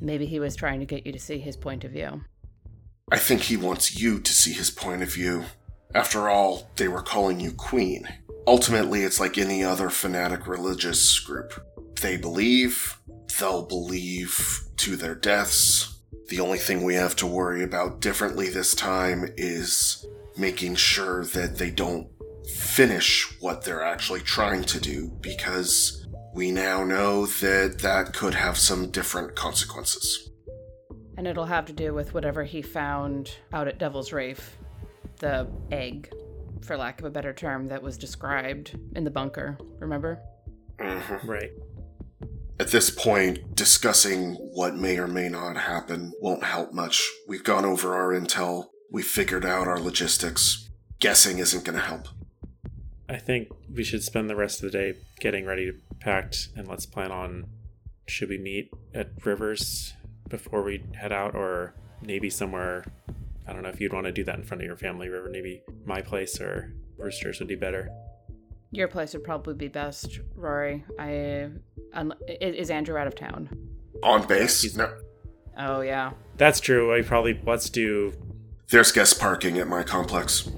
[0.00, 2.20] Maybe he was trying to get you to see his point of view.
[3.10, 5.44] I think he wants you to see his point of view.
[5.94, 8.06] After all, they were calling you queen.
[8.46, 11.64] Ultimately, it's like any other fanatic religious group.
[12.00, 12.98] They believe,
[13.38, 16.00] they'll believe to their deaths.
[16.28, 21.58] The only thing we have to worry about differently this time is making sure that
[21.58, 22.08] they don't
[22.48, 28.58] finish what they're actually trying to do because we now know that that could have
[28.58, 30.30] some different consequences.
[31.16, 34.58] And it'll have to do with whatever he found out at Devil's Reef
[35.20, 36.12] the egg,
[36.62, 39.56] for lack of a better term, that was described in the bunker.
[39.78, 40.20] Remember?
[40.78, 41.30] Mm-hmm.
[41.30, 41.52] Right.
[42.60, 47.10] At this point, discussing what may or may not happen won't help much.
[47.26, 50.70] We've gone over our intel, we've figured out our logistics.
[51.00, 52.08] Guessing isn't going to help.
[53.08, 56.68] I think we should spend the rest of the day getting ready to packed and
[56.68, 57.46] let's plan on
[58.06, 59.94] should we meet at Rivers
[60.28, 62.84] before we head out or maybe somewhere
[63.46, 65.28] I don't know if you'd want to do that in front of your family river.
[65.30, 67.90] Maybe my place or Roosters would be better.
[68.74, 70.84] Your place would probably be best, Rory.
[70.98, 71.48] I
[71.92, 73.48] um, is Andrew out of town?
[74.02, 74.62] On base?
[74.62, 74.92] He's No.
[75.56, 76.10] Oh yeah.
[76.38, 76.92] That's true.
[76.92, 78.12] I probably let's do.
[78.70, 80.50] There's guest parking at my complex.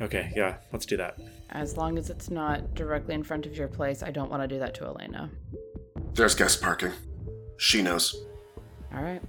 [0.00, 1.18] Okay, yeah, let's do that.
[1.50, 4.48] As long as it's not directly in front of your place, I don't want to
[4.48, 5.30] do that to Elena.
[6.14, 6.92] There's guest parking.
[7.58, 8.24] She knows.
[8.94, 9.20] All right.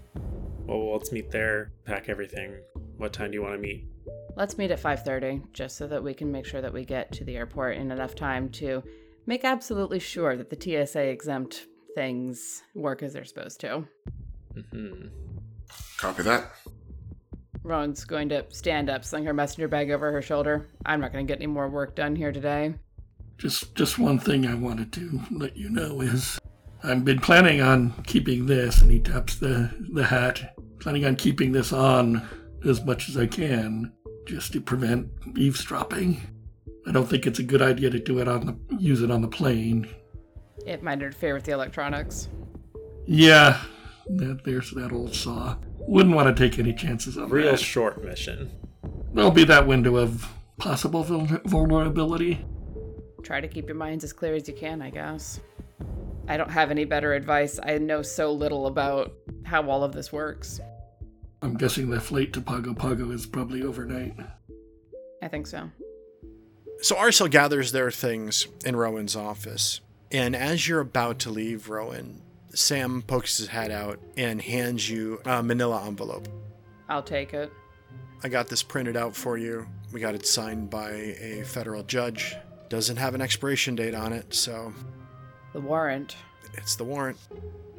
[0.66, 1.74] Well, let's meet there.
[1.84, 2.60] Pack everything.
[2.96, 3.89] What time do you want to meet?
[4.40, 7.26] Let's meet at 5:30 just so that we can make sure that we get to
[7.26, 8.82] the airport in enough time to
[9.26, 13.86] make absolutely sure that the TSA exempt things work as they're supposed to.
[14.72, 15.08] hmm
[15.98, 16.54] Copy that.
[17.64, 20.70] Rowan's going to stand up, sling her messenger bag over her shoulder.
[20.86, 22.76] I'm not going to get any more work done here today.
[23.38, 26.40] Just just one thing I wanted to let you know is
[26.82, 31.52] I've been planning on keeping this, and he taps the, the hat, planning on keeping
[31.52, 32.26] this on
[32.66, 33.92] as much as I can,
[34.30, 36.22] just to prevent eavesdropping.
[36.88, 39.22] I don't think it's a good idea to do it on the use it on
[39.22, 39.88] the plane.
[40.66, 42.30] It might interfere with the electronics.
[43.08, 43.60] Yeah,
[44.08, 45.58] that, there's that old saw.
[45.80, 47.60] Wouldn't want to take any chances on Real that.
[47.60, 48.52] short mission.
[49.14, 52.46] There'll be that window of possible vul- vulnerability.
[53.24, 55.40] Try to keep your minds as clear as you can, I guess.
[56.28, 57.60] I don't have any better advice.
[57.64, 59.12] I know so little about
[59.44, 60.62] how all of this works.
[61.42, 64.16] I'm guessing the flight to Pago Pago is probably overnight.
[65.22, 65.70] I think so.
[66.82, 69.82] So R Cell gathers their things in Rowan's office.
[70.12, 72.22] And as you're about to leave Rowan,
[72.54, 76.28] Sam pokes his head out and hands you a manila envelope.
[76.90, 77.52] I'll take it.
[78.24, 79.68] I got this printed out for you.
[79.94, 82.36] We got it signed by a federal judge.
[82.70, 84.74] Doesn't have an expiration date on it, so
[85.54, 86.16] The warrant.
[86.54, 87.18] it's the warrant.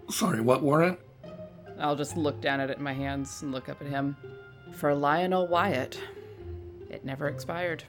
[0.08, 0.98] Sorry, what warrant?
[1.80, 4.16] I'll just look down at it in my hands and look up at him.
[4.72, 6.00] For Lionel Wyatt.
[6.90, 7.84] It never expired.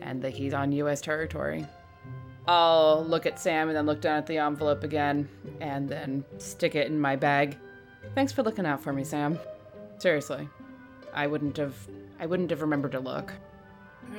[0.00, 1.00] And that he's on U.S.
[1.00, 1.66] territory.
[2.46, 5.28] I'll look at Sam and then look down at the envelope again
[5.60, 7.56] and then stick it in my bag.
[8.14, 9.38] Thanks for looking out for me, Sam.
[9.98, 10.48] Seriously.
[11.12, 11.74] I wouldn't have
[12.20, 13.32] I wouldn't have remembered to look.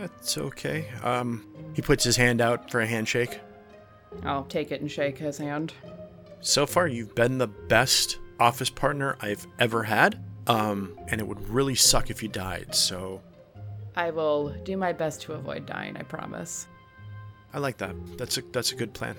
[0.02, 0.90] It's okay.
[1.04, 3.40] Um, he puts his hand out for a handshake.
[4.24, 5.74] I'll take it and shake his hand.
[6.42, 10.23] So far, you've been the best office partner I've ever had.
[10.47, 12.73] Um, and it would really suck if you died.
[12.73, 13.21] So
[13.95, 16.67] I will do my best to avoid dying, I promise.
[17.54, 17.95] I like that.
[18.17, 19.15] That's a that's a good plan.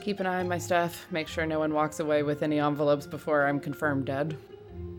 [0.00, 3.06] Keep an eye on my stuff, make sure no one walks away with any envelopes
[3.06, 4.36] before I'm confirmed dead.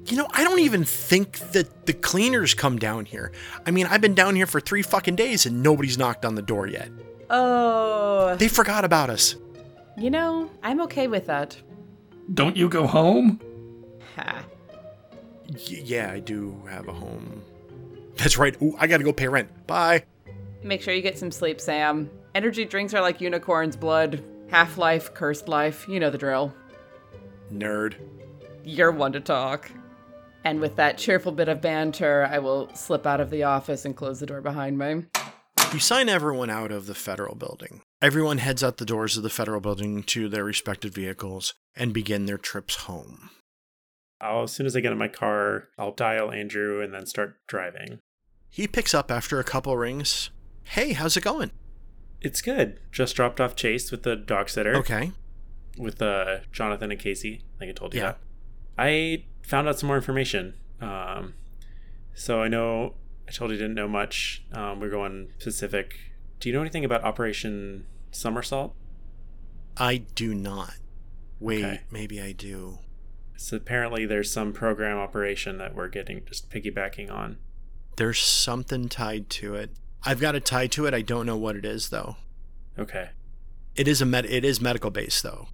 [0.07, 3.31] You know, I don't even think that the cleaners come down here.
[3.65, 6.41] I mean, I've been down here for three fucking days and nobody's knocked on the
[6.41, 6.89] door yet.
[7.29, 9.35] Oh, They forgot about us.
[9.97, 11.55] you know, I'm okay with that.
[12.33, 13.39] Don't you go home?
[14.15, 14.43] Ha.
[15.49, 17.41] Y- yeah, I do have a home.
[18.15, 18.59] That's right.
[18.61, 19.67] Ooh, I gotta go pay rent.
[19.67, 20.03] Bye.
[20.63, 22.09] Make sure you get some sleep, Sam.
[22.35, 24.23] Energy drinks are like unicorn's blood.
[24.49, 25.87] Half life, cursed life.
[25.87, 26.53] You know the drill.
[27.51, 27.95] Nerd.
[28.63, 29.71] You're one to talk.
[30.43, 33.95] And with that cheerful bit of banter, I will slip out of the office and
[33.95, 35.05] close the door behind me.
[35.73, 37.81] You sign everyone out of the federal building.
[38.01, 42.25] Everyone heads out the doors of the federal building to their respective vehicles and begin
[42.25, 43.29] their trips home.
[44.19, 47.35] I'll, as soon as I get in my car, I'll dial Andrew and then start
[47.47, 47.99] driving.
[48.49, 50.31] He picks up after a couple rings.
[50.63, 51.51] Hey, how's it going?
[52.21, 52.79] It's good.
[52.91, 54.75] Just dropped off Chase with the dog sitter.
[54.77, 55.11] Okay.
[55.77, 58.05] With uh, Jonathan and Casey, like I told you Yeah.
[58.13, 58.19] that.
[58.79, 60.55] I found out some more information.
[60.81, 61.35] Um,
[62.15, 62.95] so I know
[63.27, 64.43] I told you didn't know much.
[64.53, 65.95] Um, we're going Pacific.
[66.39, 68.73] Do you know anything about Operation Somersault?
[69.75, 70.75] I do not.
[71.39, 71.81] Wait, Okay.
[71.91, 72.79] maybe I do.
[73.35, 77.37] So apparently there's some program operation that we're getting just piggybacking on.
[77.97, 79.71] There's something tied to it.
[80.03, 80.93] I've got it tied to it.
[80.93, 82.15] I don't know what it is though.
[82.79, 83.09] Okay,
[83.75, 85.49] It is a med- it is medical based though.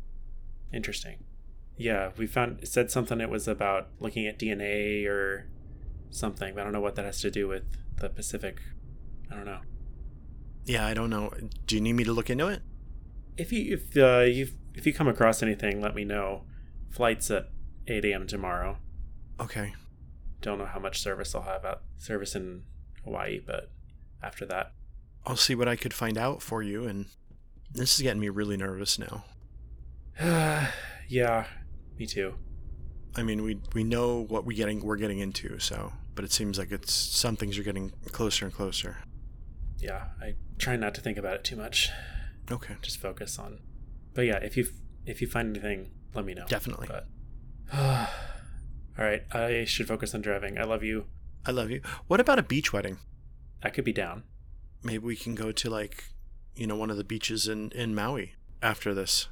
[0.74, 1.24] interesting.
[1.78, 3.20] Yeah, we found it said something.
[3.20, 5.48] It was about looking at DNA or
[6.14, 6.54] something.
[6.54, 7.64] But I don't know what that has to do with
[7.98, 8.62] the Pacific.
[9.32, 9.60] I don't know.
[10.66, 11.34] Yeah, I don't know.
[11.68, 12.62] Do you need me to look into it?
[13.38, 16.44] If you if uh, you if you come across anything, let me know.
[16.90, 17.50] Flights at
[17.88, 18.28] 8 a.m.
[18.28, 18.78] tomorrow.
[19.40, 19.74] Okay.
[20.42, 22.64] Don't know how much service I'll have at service in
[23.04, 23.72] Hawaii, but
[24.22, 24.74] after that,
[25.26, 27.08] I'll see what I could find out for you and
[27.74, 29.26] this is getting me really nervous now.
[31.08, 31.46] yeah,
[31.98, 32.36] me too.
[33.16, 36.58] I mean, we we know what we getting we're getting into, so but it seems
[36.58, 38.98] like it's some things are getting closer and closer.
[39.78, 41.90] Yeah, I try not to think about it too much.
[42.52, 42.76] Okay.
[42.82, 43.60] Just focus on.
[44.14, 44.68] But yeah, if you
[45.06, 46.46] if you find anything, let me know.
[46.48, 46.88] Definitely.
[46.88, 47.08] But
[47.74, 48.08] all
[49.06, 50.58] right, I should focus on driving.
[50.58, 51.06] I love you.
[51.46, 51.82] I love you.
[52.08, 52.98] What about a beach wedding?
[53.62, 54.24] I could be down.
[54.84, 56.06] Maybe we can go to like,
[56.56, 59.28] you know, one of the beaches in in Maui after this.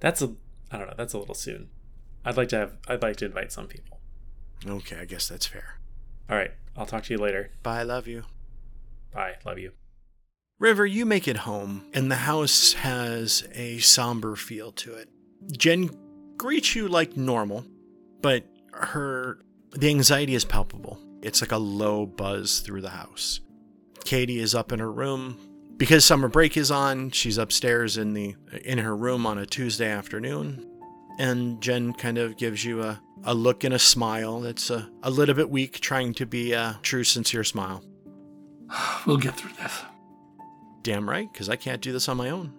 [0.00, 0.34] That's a
[0.70, 0.94] I don't know.
[0.96, 1.70] That's a little soon.
[2.24, 2.72] I'd like to have.
[2.88, 4.00] I'd like to invite some people.
[4.66, 5.78] Okay, I guess that's fair.
[6.30, 7.50] All right, I'll talk to you later.
[7.62, 8.24] Bye, love you.
[9.12, 9.36] Bye.
[9.44, 9.72] Love you.
[10.58, 15.08] River, you make it home, and the house has a somber feel to it.
[15.56, 15.88] Jen
[16.36, 17.64] greets you like normal,
[18.20, 19.38] but her
[19.72, 20.98] the anxiety is palpable.
[21.22, 23.40] It's like a low buzz through the house.
[24.04, 25.38] Katie is up in her room
[25.76, 27.10] because summer break is on.
[27.10, 30.67] She's upstairs in the in her room on a Tuesday afternoon,
[31.18, 35.10] and Jen kind of gives you a, a look and a smile that's a, a
[35.10, 37.82] little bit weak, trying to be a true, sincere smile.
[39.06, 39.82] We'll get through this.
[40.82, 42.52] Damn right, because I can't do this on my own.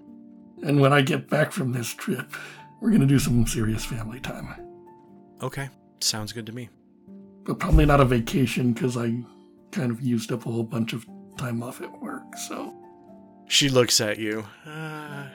[0.64, 2.34] And when I get back from this trip,
[2.82, 4.56] we're gonna do some serious family time.
[5.42, 5.70] Okay,
[6.02, 6.70] sounds good to me.
[7.46, 9.24] But probably not a vacation because I
[9.72, 11.06] kind of used up a whole bunch of
[11.38, 12.36] time off at work.
[12.48, 12.74] So
[13.48, 14.46] She looks at you.
[14.66, 15.28] Uh,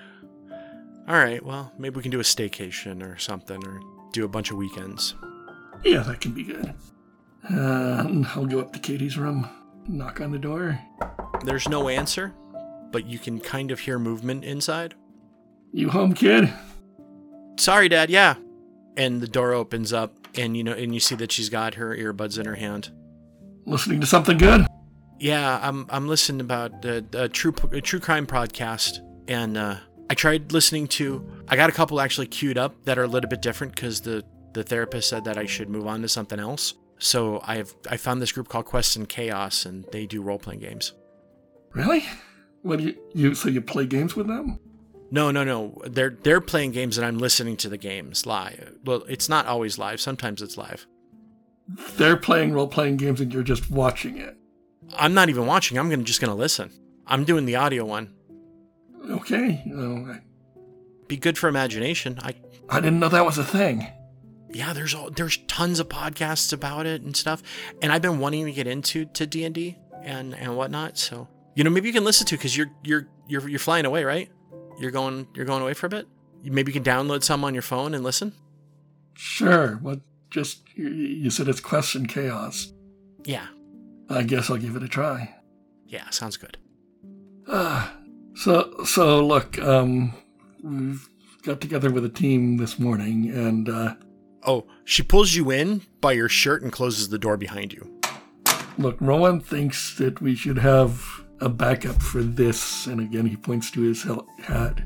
[1.08, 3.80] all right, well, maybe we can do a staycation or something, or
[4.12, 5.14] do a bunch of weekends.
[5.84, 6.74] yeah, that can be good.
[7.50, 9.48] Uh, I'll go up to Katie's room,
[9.86, 10.78] knock on the door.
[11.44, 12.32] There's no answer,
[12.90, 14.94] but you can kind of hear movement inside.
[15.72, 16.52] You home, kid?
[17.58, 18.08] Sorry, Dad.
[18.08, 18.36] Yeah.
[18.96, 21.94] And the door opens up, and you know, and you see that she's got her
[21.96, 22.90] earbuds in her hand.
[23.66, 24.66] Listening to something good?
[25.18, 29.76] Yeah, I'm I'm listening about a, a true a true crime podcast, and uh,
[30.10, 31.26] I tried listening to.
[31.48, 34.24] I got a couple actually queued up that are a little bit different because the
[34.52, 36.74] the therapist said that I should move on to something else.
[36.98, 40.60] So I've I found this group called Quest and Chaos, and they do role playing
[40.60, 40.92] games.
[41.72, 42.04] Really?
[42.62, 44.58] What do you, you so you play games with them?
[45.10, 45.80] No, no, no.
[45.84, 48.76] They're they're playing games, and I'm listening to the games live.
[48.84, 50.00] Well, it's not always live.
[50.00, 50.86] Sometimes it's live.
[51.96, 54.36] They're playing role playing games and you're just watching it.
[54.96, 55.78] I'm not even watching.
[55.78, 56.70] I'm gonna just gonna listen.
[57.06, 58.14] I'm doing the audio one.
[59.10, 59.62] Okay.
[59.76, 60.20] I,
[61.08, 62.18] Be good for imagination.
[62.22, 62.34] I
[62.68, 63.86] I didn't know that was a thing.
[64.50, 67.42] yeah, there's all, there's tons of podcasts about it and stuff,
[67.82, 70.96] and I've been wanting to get into to D and D and and whatnot.
[70.98, 74.04] So you know, maybe you can listen to because you're you're you're you're flying away,
[74.04, 74.30] right?
[74.78, 76.06] You're going you're going away for a bit.
[76.42, 78.32] Maybe you can download some on your phone and listen.
[79.14, 79.76] Sure.
[79.82, 80.00] What?
[80.30, 82.72] Just you, you said it's Quest and Chaos.
[83.24, 83.46] Yeah,
[84.10, 85.34] I guess I'll give it a try.
[85.86, 86.58] yeah, sounds good.
[87.48, 87.92] Ah,
[88.34, 90.12] so so look, um,
[90.62, 91.08] we've
[91.42, 93.94] got together with a team this morning, and uh,
[94.46, 97.90] Oh, she pulls you in by your shirt and closes the door behind you.
[98.78, 101.02] look, Rowan thinks that we should have
[101.40, 104.06] a backup for this, and again he points to his
[104.42, 104.80] hat.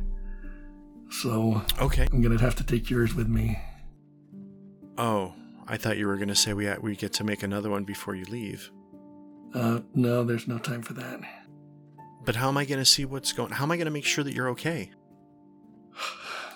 [1.10, 2.06] So Okay.
[2.12, 3.58] I'm gonna have to take yours with me.
[4.98, 5.32] Oh,
[5.66, 8.24] I thought you were gonna say we we get to make another one before you
[8.26, 8.70] leave.
[9.54, 11.20] Uh, no, there's no time for that.
[12.28, 13.52] But how am I gonna see what's going?
[13.52, 14.90] On how am I gonna make sure that you're okay?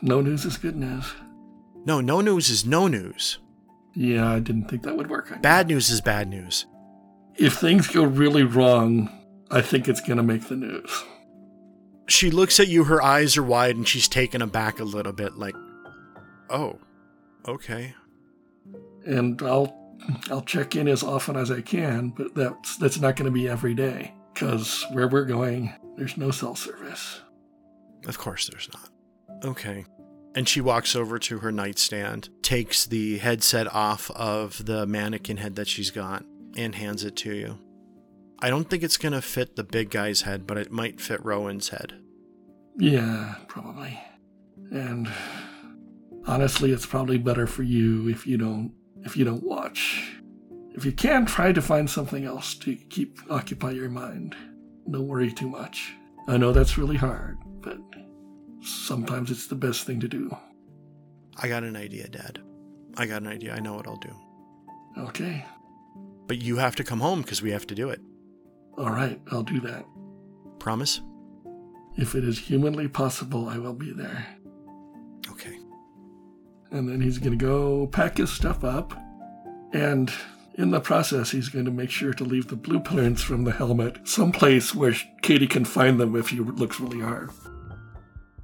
[0.03, 1.15] No news is good news.
[1.87, 3.39] No, no news is no news.
[3.95, 5.41] Yeah, I didn't think that would work.
[5.41, 6.67] Bad news is bad news.
[7.37, 9.09] If things go really wrong,
[9.51, 11.05] I think it's gonna make the news.
[12.07, 15.39] She looks at you, her eyes are wide, and she's taken aback a little bit,
[15.39, 15.55] like,
[16.51, 16.81] oh,
[17.49, 17.95] okay.
[19.07, 19.75] and I'll
[20.31, 23.49] I'll check in as often as I can, but that's that's not going to be
[23.49, 27.21] every day because where we're going, there's no cell service.
[28.07, 28.89] Of course there's not.
[29.45, 29.85] Okay.
[30.35, 35.57] And she walks over to her nightstand, takes the headset off of the mannequin head
[35.57, 36.25] that she's got,
[36.57, 37.59] and hands it to you.
[38.41, 41.25] I don't think it's going to fit the big guy's head, but it might fit
[41.25, 41.95] Rowan's head.
[42.79, 44.01] Yeah, probably.
[44.71, 45.09] And
[46.27, 48.73] honestly, it's probably better for you if you don't
[49.05, 50.22] if you don't watch.
[50.75, 54.35] If you can, try to find something else to keep occupy your mind.
[54.91, 55.95] Don't worry too much.
[56.29, 57.79] I know that's really hard, but
[58.63, 60.35] sometimes it's the best thing to do.
[61.37, 62.41] I got an idea, Dad.
[62.97, 63.55] I got an idea.
[63.55, 64.15] I know what I'll do.
[64.99, 65.45] Okay.
[66.27, 68.01] But you have to come home because we have to do it.
[68.79, 69.85] All right, I'll do that.
[70.59, 71.01] Promise?
[71.97, 74.27] If it is humanly possible, I will be there.
[75.31, 75.59] Okay.
[76.71, 78.95] And then he's going to go pack his stuff up.
[79.73, 80.11] And
[80.55, 84.07] in the process, he's going to make sure to leave the blueprints from the helmet
[84.07, 87.31] someplace where Katie can find them if he looks really hard.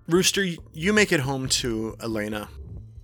[0.06, 2.48] Rooster, you make it home to Elena.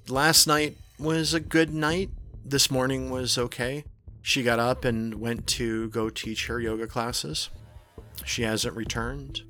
[0.09, 2.11] Last night was a good night.
[2.44, 3.84] This morning was okay.
[4.22, 7.50] She got up and went to go teach her yoga classes.
[8.24, 9.42] She hasn't returned.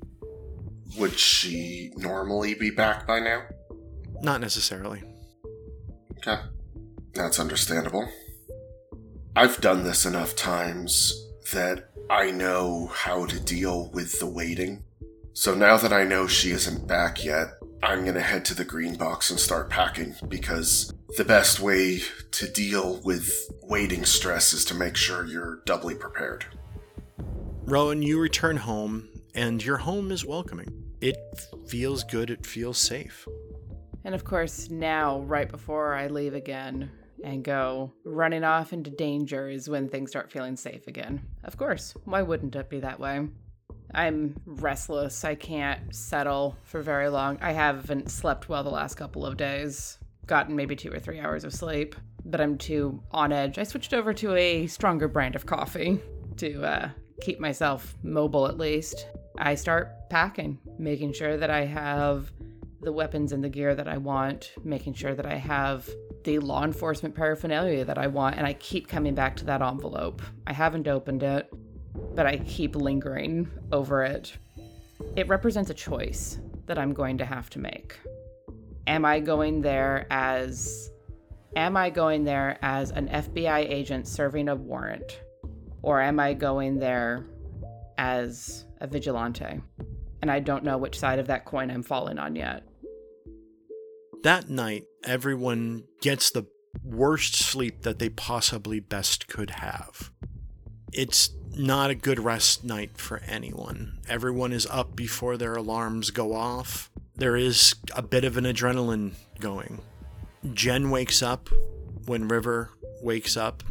[0.97, 3.43] Would she normally be back by now?
[4.21, 5.03] Not necessarily.
[6.17, 6.41] Okay.
[7.13, 8.07] That's understandable.
[9.37, 14.85] I've done this enough times that I know how to deal with the waiting.
[15.33, 17.49] So now that I know she isn't back yet,
[17.83, 21.99] I'm gonna head to the green box and start packing because the best way
[22.31, 23.29] to deal with
[23.61, 26.45] waiting stress is to make sure you're doubly prepared.
[27.65, 30.69] Rowan, you return home, and your home is welcoming.
[31.01, 31.17] It
[31.67, 33.27] feels good, it feels safe.
[34.05, 36.89] And of course, now, right before I leave again
[37.23, 41.21] and go running off into danger, is when things start feeling safe again.
[41.43, 43.27] Of course, why wouldn't it be that way?
[43.93, 45.23] I'm restless.
[45.23, 47.37] I can't settle for very long.
[47.41, 51.43] I haven't slept well the last couple of days, gotten maybe two or three hours
[51.43, 51.95] of sleep,
[52.25, 53.57] but I'm too on edge.
[53.57, 56.01] I switched over to a stronger brand of coffee
[56.37, 56.89] to uh,
[57.21, 59.07] keep myself mobile at least.
[59.37, 62.31] I start packing, making sure that I have
[62.81, 65.89] the weapons and the gear that I want, making sure that I have
[66.25, 70.21] the law enforcement paraphernalia that I want, and I keep coming back to that envelope.
[70.45, 71.49] I haven't opened it,
[72.13, 74.37] but I keep lingering over it.
[75.15, 77.97] It represents a choice that I'm going to have to make.
[78.87, 80.91] Am I going there as
[81.55, 85.21] am I going there as an FBI agent serving a warrant
[85.81, 87.25] or am I going there
[87.97, 89.61] as a vigilante?
[90.21, 92.63] And I don't know which side of that coin I'm falling on yet.
[94.25, 96.47] That night, everyone gets the
[96.83, 100.09] worst sleep that they possibly best could have.
[100.91, 103.99] It's not a good rest night for anyone.
[104.09, 106.89] Everyone is up before their alarms go off.
[107.13, 109.81] There is a bit of an adrenaline going.
[110.55, 111.49] Jen wakes up
[112.07, 112.71] when River
[113.03, 113.61] wakes up.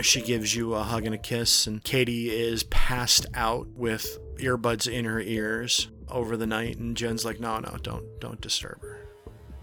[0.00, 4.88] She gives you a hug and a kiss, and Katie is passed out with earbuds
[4.88, 6.78] in her ears over the night.
[6.78, 9.01] And Jen's like, "No, no, don't, don't disturb her.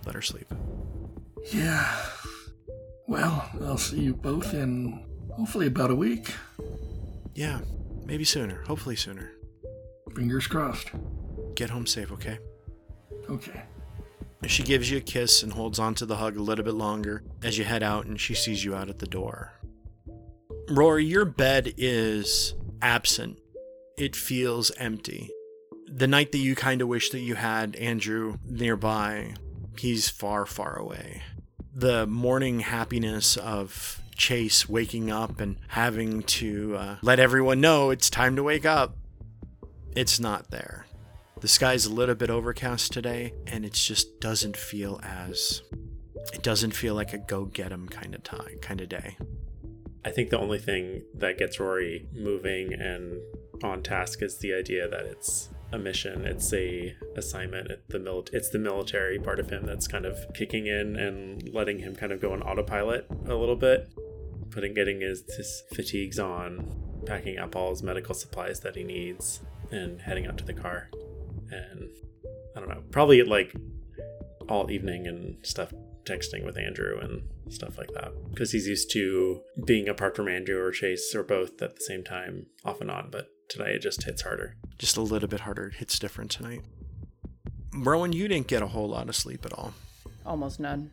[0.09, 0.51] Let her sleep."
[1.53, 1.85] Yeah.
[3.07, 5.05] Well, I'll see you both in
[5.35, 6.33] hopefully about a week.
[7.35, 7.59] Yeah,
[8.07, 8.63] maybe sooner.
[8.63, 9.33] Hopefully sooner.
[10.15, 10.89] Fingers crossed.
[11.53, 12.39] Get home safe, okay?
[13.29, 13.61] Okay.
[14.47, 17.21] She gives you a kiss and holds on to the hug a little bit longer
[17.43, 19.53] as you head out and she sees you out at the door.
[20.71, 23.37] Rory, your bed is absent.
[23.95, 25.29] It feels empty.
[25.87, 29.35] The night that you kind of wish that you had Andrew nearby,
[29.79, 31.23] he's far, far away.
[31.73, 38.09] The morning happiness of Chase waking up and having to uh, let everyone know it's
[38.09, 38.97] time to wake up,
[39.95, 40.85] it's not there.
[41.39, 45.61] The sky's a little bit overcast today, and it just doesn't feel as.
[46.33, 49.15] It doesn't feel like a go get 'em kind of time, kind of day.
[50.03, 53.21] I think the only thing that gets Rory moving and
[53.63, 56.25] on task is the idea that it's a mission.
[56.25, 57.69] It's a assignment.
[57.71, 61.49] It, the mil- It's the military part of him that's kind of kicking in and
[61.53, 63.91] letting him kind of go on autopilot a little bit,
[64.49, 69.41] putting getting his, his fatigues on, packing up all his medical supplies that he needs,
[69.71, 70.89] and heading out to the car.
[71.51, 71.89] And
[72.55, 73.55] I don't know, probably like
[74.47, 75.73] all evening and stuff,
[76.05, 80.59] texting with Andrew and stuff like that because he's used to being apart from Andrew
[80.59, 83.09] or Chase or both at the same time, off and on.
[83.11, 84.55] But tonight it just hits harder.
[84.77, 85.67] Just a little bit harder.
[85.67, 86.61] It hits different tonight.
[87.73, 89.73] Rowan, you didn't get a whole lot of sleep at all.
[90.25, 90.91] Almost none.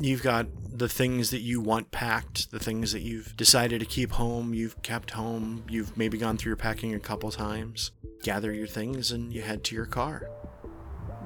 [0.00, 4.12] You've got the things that you want packed, the things that you've decided to keep
[4.12, 7.90] home, you've kept home, you've maybe gone through your packing a couple times.
[8.22, 10.30] Gather your things and you head to your car.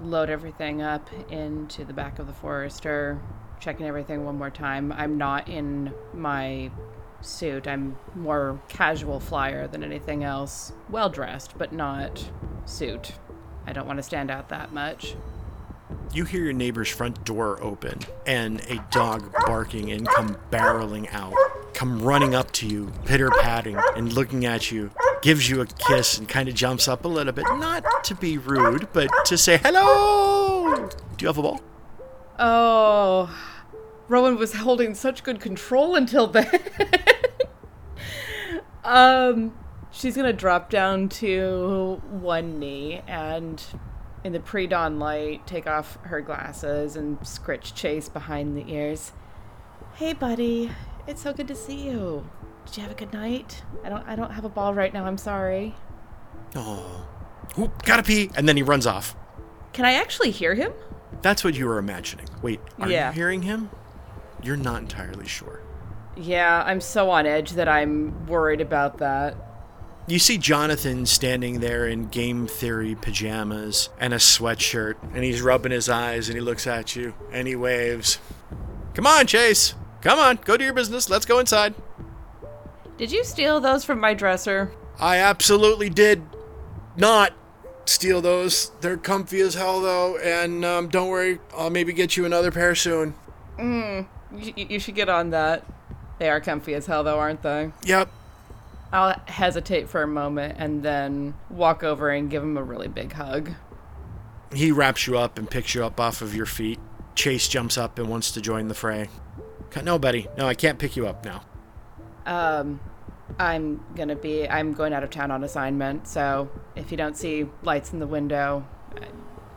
[0.03, 3.21] Load everything up into the back of the Forester,
[3.61, 4.93] checking everything one more time.
[4.93, 6.71] I'm not in my
[7.25, 7.67] suit.
[7.67, 10.73] I'm more casual flyer than anything else.
[10.89, 12.31] Well dressed, but not
[12.65, 13.13] suit.
[13.67, 15.17] I don't want to stand out that much.
[16.13, 21.35] You hear your neighbor's front door open and a dog barking and come barreling out,
[21.73, 24.91] come running up to you, pitter patting and looking at you,
[25.23, 28.39] gives you a kiss and kind of jumps up a little bit, not to be
[28.39, 30.89] rude, but to say hello.
[31.17, 31.61] Do you have a ball?
[32.39, 33.31] Oh,
[34.09, 36.51] Rowan was holding such good control until then.
[38.85, 39.55] um,
[39.91, 43.63] she's gonna drop down to one knee and
[44.23, 49.13] in the pre-dawn light take off her glasses and scritch chase behind the ears
[49.97, 50.71] hey buddy
[51.07, 52.27] it's so good to see you
[52.65, 55.05] did you have a good night i don't i don't have a ball right now
[55.05, 55.75] i'm sorry
[56.57, 57.05] Oh,
[57.59, 58.31] Ooh, gotta pee.
[58.37, 59.15] And then he runs off.
[59.73, 60.73] can i actually hear him
[61.21, 62.27] That's what you were imagining.
[62.43, 63.09] Wait, are Yeah.
[63.09, 63.71] you hearing him?
[64.45, 65.61] You're not entirely sure.
[66.17, 69.35] yeah i'm so on edge that i'm worried about that
[70.07, 75.73] You see Jonathan standing there in game theory pajamas and a sweatshirt, and he's rubbing
[75.73, 78.19] his eyes and he looks at you and he waves.
[78.93, 79.75] Come on, Chase.
[80.03, 81.09] Come on, go do your business.
[81.09, 81.73] Let's go inside.
[82.99, 84.71] did you steal those from my dresser
[85.01, 86.23] I absolutely did
[86.97, 87.33] not
[87.87, 88.71] steal those.
[88.83, 92.75] They're comfy as hell, though, and um, don't worry, I'll maybe get you another pair
[92.75, 93.15] soon.
[93.59, 95.65] You, you should get on that.
[96.19, 97.73] They are comfy as hell, though, aren't they?
[97.85, 98.09] Yep.
[98.93, 103.13] I'll hesitate for a moment and then walk over and give him a really big
[103.13, 103.51] hug.
[104.53, 106.79] He wraps you up and picks you up off of your feet.
[107.17, 109.09] Chase jumps up and wants to join the fray.
[109.83, 110.29] No, buddy.
[110.39, 111.43] No, I can't pick you up now.
[112.27, 112.79] Um,
[113.39, 114.49] I'm gonna be.
[114.49, 118.07] I'm going out of town on assignment, so if you don't see lights in the
[118.07, 118.65] window,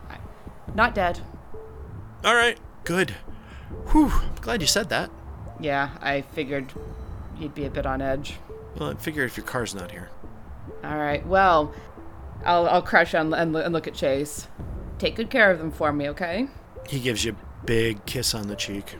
[0.09, 0.17] I, I,
[0.73, 1.19] not dead.
[2.23, 2.57] All right.
[2.83, 3.15] Good.
[3.91, 4.09] Whew.
[4.09, 5.09] I'm glad you said that.
[5.59, 6.73] Yeah, I figured
[7.39, 8.35] you'd be a bit on edge.
[8.77, 10.09] Well, I figure if your car's not here.
[10.83, 11.25] All right.
[11.25, 11.73] Well,
[12.45, 14.47] I'll I'll crush on and, and look at Chase.
[14.99, 16.47] Take good care of them for me, okay?
[16.87, 18.95] He gives you a big kiss on the cheek.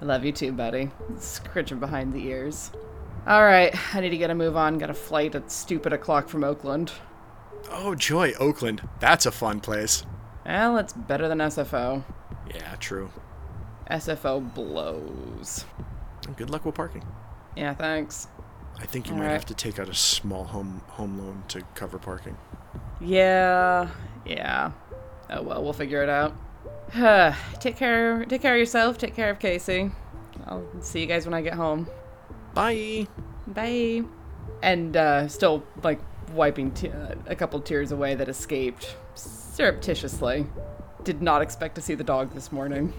[0.00, 0.90] I love you too, buddy.
[1.18, 2.70] Scritching behind the ears.
[3.26, 4.78] All right, I need to get a move on.
[4.78, 6.92] Got a flight at stupid o'clock from Oakland.
[7.70, 8.88] Oh, joy, Oakland.
[8.98, 10.04] That's a fun place.
[10.46, 12.02] Well, it's better than SFO.
[12.52, 13.10] Yeah, true.
[13.90, 15.64] SFO blows.
[16.36, 17.04] Good luck with parking.
[17.56, 18.28] Yeah, thanks.
[18.78, 19.32] I think you All might right.
[19.32, 22.36] have to take out a small home home loan to cover parking.
[23.00, 23.88] Yeah,
[24.24, 24.72] yeah.
[25.28, 26.34] Oh well, we'll figure it out.
[27.60, 28.24] take care.
[28.24, 28.98] Take care of yourself.
[28.98, 29.90] Take care of Casey.
[30.46, 31.88] I'll see you guys when I get home.
[32.54, 33.06] Bye.
[33.46, 34.02] Bye.
[34.62, 36.00] And uh, still like
[36.32, 40.46] wiping t- uh, a couple tears away that escaped surreptitiously.
[41.04, 42.92] Did not expect to see the dog this morning.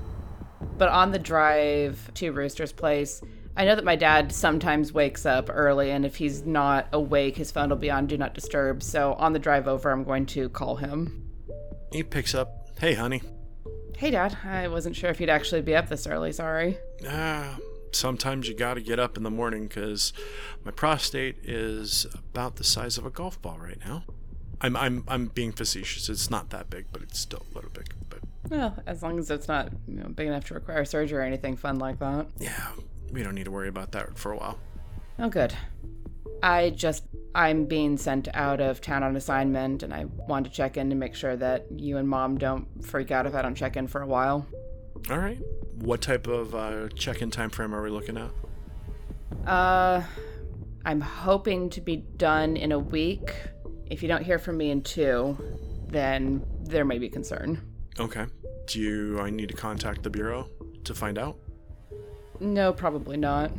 [0.78, 3.22] But on the drive to Rooster's place,
[3.56, 7.52] I know that my dad sometimes wakes up early, and if he's not awake, his
[7.52, 8.82] phone will be on Do Not Disturb.
[8.82, 11.30] So on the drive over, I'm going to call him.
[11.92, 12.70] He picks up.
[12.80, 13.22] Hey, honey.
[13.98, 14.38] Hey, Dad.
[14.44, 16.32] I wasn't sure if you'd actually be up this early.
[16.32, 16.78] Sorry.
[17.08, 17.58] Ah,
[17.92, 20.14] sometimes you got to get up in the morning because
[20.64, 24.06] my prostate is about the size of a golf ball right now.
[24.62, 26.08] I'm I'm I'm being facetious.
[26.08, 27.94] It's not that big, but it's still a little big.
[28.10, 31.22] But Well, as long as it's not you know, big enough to require surgery or
[31.22, 32.28] anything fun like that.
[32.40, 32.72] yeah,
[33.12, 34.58] we don't need to worry about that for a while.
[35.20, 35.54] Oh, good.
[36.44, 37.04] I just,
[37.36, 40.96] I'm being sent out of town on assignment, and I want to check in to
[40.96, 44.02] make sure that you and mom don't freak out if I don't check in for
[44.02, 44.46] a while.
[45.10, 45.40] All right.
[45.76, 48.32] What type of uh, check-in time frame are we looking at?
[49.48, 50.04] Uh,
[50.86, 53.34] I'm hoping to be done in a week.
[53.86, 55.38] If you don't hear from me in two,
[55.88, 57.62] then there may be concern.
[58.02, 58.26] Okay.
[58.66, 59.20] Do you?
[59.20, 60.50] I need to contact the bureau
[60.84, 61.38] to find out.
[62.40, 63.52] No, probably not.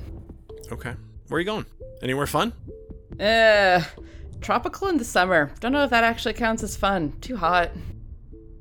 [0.73, 0.95] Okay.
[1.29, 1.67] Where are you going?
[2.03, 2.53] Anywhere fun?
[3.21, 3.85] Uh,
[4.41, 5.53] tropical in the summer.
[5.61, 7.13] Don't know if that actually counts as fun.
[7.21, 7.71] Too hot.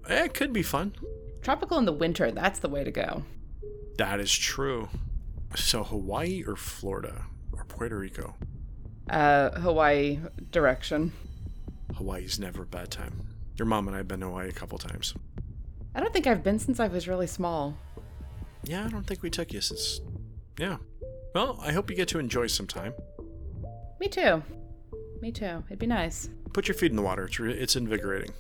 [0.07, 0.93] Eh, it could be fun.
[1.41, 3.23] Tropical in the winter, that's the way to go.
[3.97, 4.89] That is true.
[5.55, 8.35] So Hawaii or Florida or Puerto Rico?
[9.09, 10.19] Uh, Hawaii
[10.51, 11.11] direction.
[11.95, 13.27] Hawaii's never a bad time.
[13.57, 15.15] Your mom and I have been to Hawaii a couple times.
[15.93, 17.77] I don't think I've been since I was really small.
[18.63, 20.01] Yeah, I don't think we took you since.
[20.57, 20.77] Yeah.
[21.33, 22.93] Well, I hope you get to enjoy some time.
[23.99, 24.43] Me too.
[25.21, 25.63] Me too.
[25.67, 26.29] It'd be nice.
[26.53, 27.25] Put your feet in the water.
[27.25, 28.31] It's re- it's invigorating.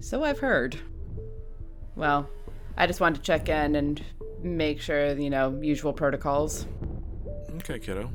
[0.00, 0.76] So I've heard.
[1.96, 2.28] Well,
[2.76, 4.02] I just wanted to check in and
[4.42, 6.66] make sure, you know, usual protocols.
[7.56, 8.10] Okay, kiddo.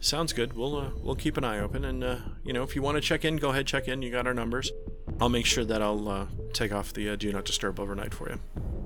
[0.00, 0.54] Sounds good.
[0.54, 3.00] We'll uh, we'll keep an eye open, and uh, you know, if you want to
[3.02, 4.00] check in, go ahead, check in.
[4.00, 4.72] You got our numbers.
[5.20, 8.28] I'll make sure that I'll uh, take off the uh, do not disturb overnight for
[8.30, 8.36] you.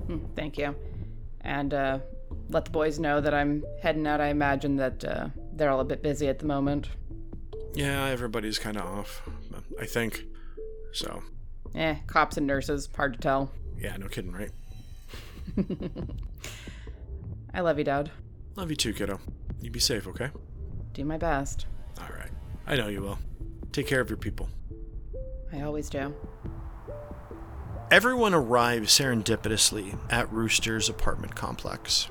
[0.07, 0.75] Hmm, thank you.
[1.41, 1.99] And uh,
[2.49, 4.19] let the boys know that I'm heading out.
[4.21, 6.89] I imagine that uh, they're all a bit busy at the moment.
[7.73, 9.21] Yeah, everybody's kind of off.
[9.79, 10.23] I think.
[10.93, 11.21] So,
[11.75, 13.51] Eh, cops and nurses, hard to tell.
[13.77, 14.51] yeah, no kidding, right?
[17.53, 18.11] I love you, Dad.
[18.55, 19.19] Love you too, kiddo.
[19.61, 20.29] You be safe, okay?
[20.93, 21.65] Do my best.
[21.99, 22.31] All right.
[22.67, 23.19] I know you will.
[23.71, 24.49] Take care of your people.
[25.53, 26.13] I always do.
[27.91, 32.09] Everyone arrives serendipitously at Rooster's apartment complex.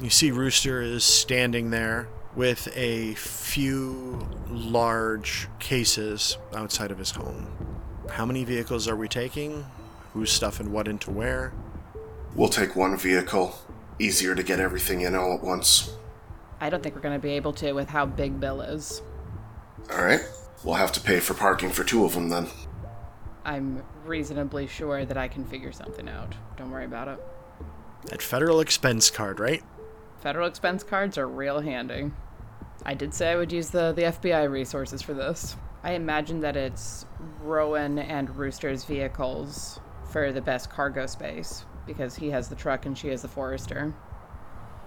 [0.00, 7.48] You see Rooster is standing there with a few large cases outside of his home.
[8.08, 9.66] How many vehicles are we taking?
[10.14, 11.52] Who's stuffing what into where?
[12.34, 13.58] We'll take one vehicle.
[13.98, 15.92] Easier to get everything in all at once.
[16.60, 19.02] I don't think we're going to be able to with how big Bill is.
[19.90, 20.20] Alright.
[20.62, 22.48] We'll have to pay for parking for two of them then.
[23.44, 26.34] I'm reasonably sure that I can figure something out.
[26.56, 27.18] Don't worry about it.
[28.06, 29.62] That federal expense card, right?
[30.20, 32.10] Federal expense cards are real handy.
[32.84, 35.56] I did say I would use the, the FBI resources for this.
[35.82, 37.06] I imagine that it's
[37.40, 39.80] Rowan and Rooster's vehicles
[40.10, 43.94] for the best cargo space because he has the truck and she has the Forester.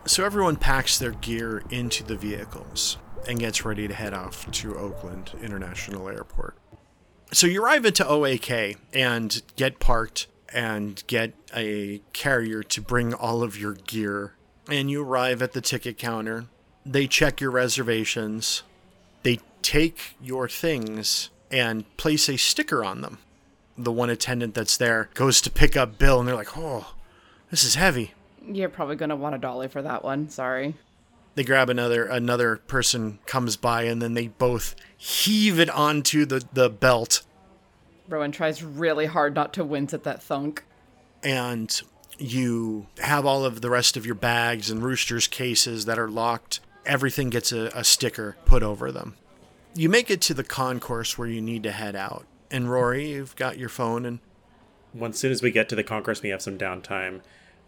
[0.06, 2.98] So everyone packs their gear into the vehicles
[3.28, 6.58] and gets ready to head off to Oakland International Airport.
[7.32, 13.42] So you arrive into OAK and get parked and get a carrier to bring all
[13.42, 14.34] of your gear.
[14.70, 16.46] And you arrive at the ticket counter.
[16.86, 18.64] They check your reservations.
[19.24, 23.18] They take your things and place a sticker on them.
[23.78, 26.94] The one attendant that's there goes to pick up Bill and they're like, oh,
[27.50, 28.14] this is heavy.
[28.46, 30.30] You're probably going to want a dolly for that one.
[30.30, 30.76] Sorry.
[31.36, 36.44] They grab another another person comes by and then they both heave it onto the
[36.54, 37.24] the belt
[38.08, 40.64] Rowan tries really hard not to wince at that thunk.
[41.24, 41.82] and
[42.20, 46.60] you have all of the rest of your bags and rooster's cases that are locked
[46.86, 49.16] everything gets a, a sticker put over them
[49.76, 53.36] you make it to the concourse where you need to head out and rory you've
[53.36, 54.20] got your phone and
[54.94, 57.22] Once soon as we get to the concourse, we have some downtime.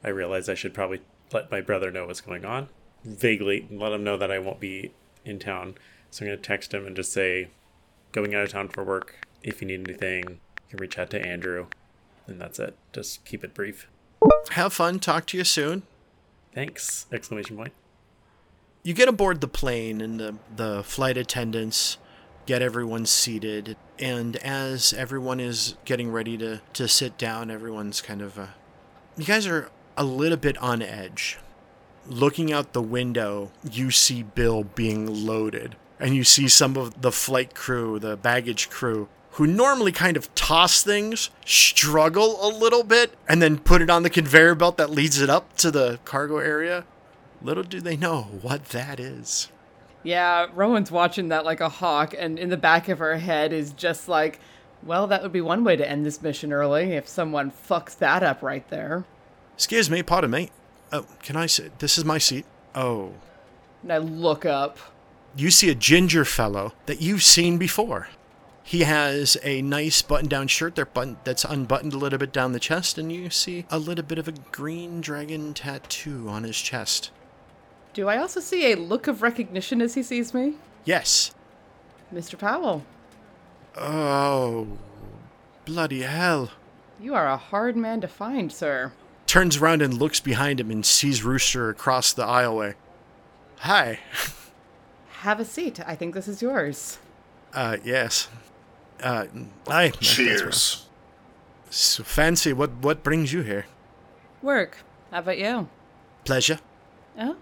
[0.04, 1.02] I realize I should probably
[1.34, 2.70] let my brother know what's going on.
[3.06, 4.92] Vaguely, let him know that I won't be
[5.24, 5.76] in town.
[6.10, 7.50] So I'm going to text him and just say,
[8.12, 9.28] going out of town for work.
[9.44, 11.68] If you need anything, you can reach out to Andrew.
[12.26, 12.76] And that's it.
[12.94, 13.88] Just keep it brief.
[14.52, 15.00] Have fun.
[15.00, 15.84] Talk to you soon.
[16.54, 17.06] Thanks!
[17.12, 17.74] Exclamation point.
[18.82, 21.98] You get aboard the plane, and the, the flight attendants
[22.46, 23.76] get everyone seated.
[24.00, 28.40] And as everyone is getting ready to, to sit down, everyone's kind of.
[28.40, 28.48] Uh,
[29.18, 31.38] you guys are a little bit on edge.
[32.08, 35.76] Looking out the window, you see Bill being loaded.
[36.00, 40.34] And you see some of the flight crew, the baggage crew, who normally kind of
[40.36, 44.90] toss things, struggle a little bit, and then put it on the conveyor belt that
[44.90, 46.86] leads it up to the cargo area.
[47.42, 49.50] Little do they know what that is.
[50.04, 53.74] Yeah, Rowan's watching that like a hawk, and in the back of her head is
[53.74, 54.40] just like,
[54.84, 58.22] well, that would be one way to end this mission early if someone fucks that
[58.22, 59.04] up right there.
[59.56, 60.52] Excuse me, pardon me.
[60.92, 61.80] Oh, can I sit?
[61.80, 62.46] This is my seat.
[62.74, 63.14] Oh.
[63.82, 64.78] And I look up.
[65.36, 68.08] You see a ginger fellow that you've seen before.
[68.64, 73.12] He has a nice button-down shirt that's unbuttoned a little bit down the chest, and
[73.12, 77.12] you see a little bit of a green dragon tattoo on his chest.
[77.94, 80.56] Do I also see a look of recognition as he sees me?
[80.84, 81.36] Yes.
[82.14, 82.40] Mr.
[82.40, 82.84] Powell.
[83.78, 84.68] Oh,
[85.66, 86.52] bloody hell.
[87.00, 88.94] You are a hard man to find, sir.
[89.28, 92.76] Turns around and looks behind him and sees Rooster across the aisleway.
[93.60, 94.00] Hi.
[95.22, 95.80] Have a seat.
[95.86, 97.00] I think this is yours.
[97.54, 98.28] Uh, yes.
[99.02, 99.26] Uh,
[99.68, 99.90] hi.
[99.90, 100.86] Cheers.
[101.70, 102.54] So fancy.
[102.54, 103.66] What what brings you here?
[104.42, 104.78] Work.
[105.12, 105.68] How about you?
[106.24, 106.60] Pleasure.
[107.18, 107.38] Oh,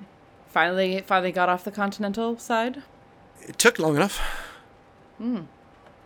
[0.47, 2.83] finally, finally got off the continental side.
[3.41, 4.19] It took long enough.
[5.17, 5.41] Hmm.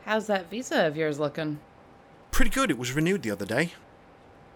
[0.05, 1.59] How's that visa of yours looking?
[2.31, 2.71] Pretty good.
[2.71, 3.73] It was renewed the other day.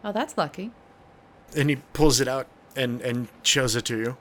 [0.03, 0.72] Oh, that's lucky.
[1.55, 4.17] And he pulls it out and and shows it to you.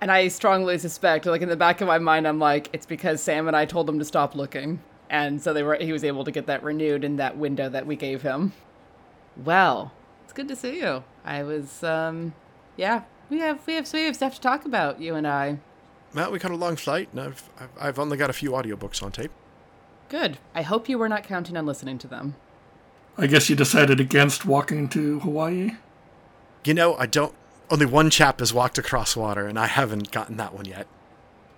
[0.00, 3.22] And I strongly suspect, like in the back of my mind, I'm like, it's because
[3.22, 6.24] Sam and I told him to stop looking, and so they were he was able
[6.24, 8.52] to get that renewed in that window that we gave him.
[9.36, 9.92] Well,
[10.24, 11.04] it's good to see you.
[11.24, 12.34] I was, um,
[12.76, 15.58] yeah, we have we have we have stuff to talk about, you and I.
[16.14, 17.48] Well, we got a long flight, and I've
[17.80, 19.30] I've only got a few audiobooks on tape.
[20.08, 20.38] Good.
[20.54, 22.34] I hope you were not counting on listening to them.
[23.16, 25.76] I guess you decided against walking to Hawaii?
[26.64, 27.34] You know, I don't.
[27.70, 30.86] Only one chap has walked across water, and I haven't gotten that one yet.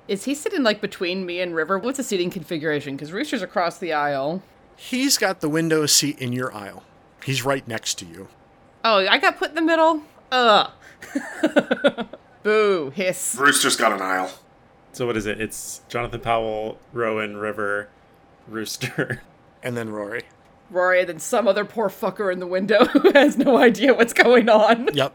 [0.07, 1.79] Is he sitting like between me and River?
[1.79, 2.95] What's the seating configuration?
[2.95, 4.43] Because Rooster's across the aisle.
[4.77, 6.85] He's got the window seat in your aisle.
[7.25, 8.29] He's right next to you.
[8.85, 10.03] Oh, I got put in the middle?
[10.31, 10.71] Ugh.
[12.43, 13.37] Boo, hiss.
[13.39, 14.31] Rooster's got an aisle.
[14.93, 15.41] So what is it?
[15.41, 17.89] It's Jonathan Powell, Rowan, River,
[18.47, 19.23] Rooster.
[19.65, 20.25] And then Rory.
[20.71, 24.49] Rory, than some other poor fucker in the window who has no idea what's going
[24.49, 24.89] on.
[24.95, 25.15] Yep.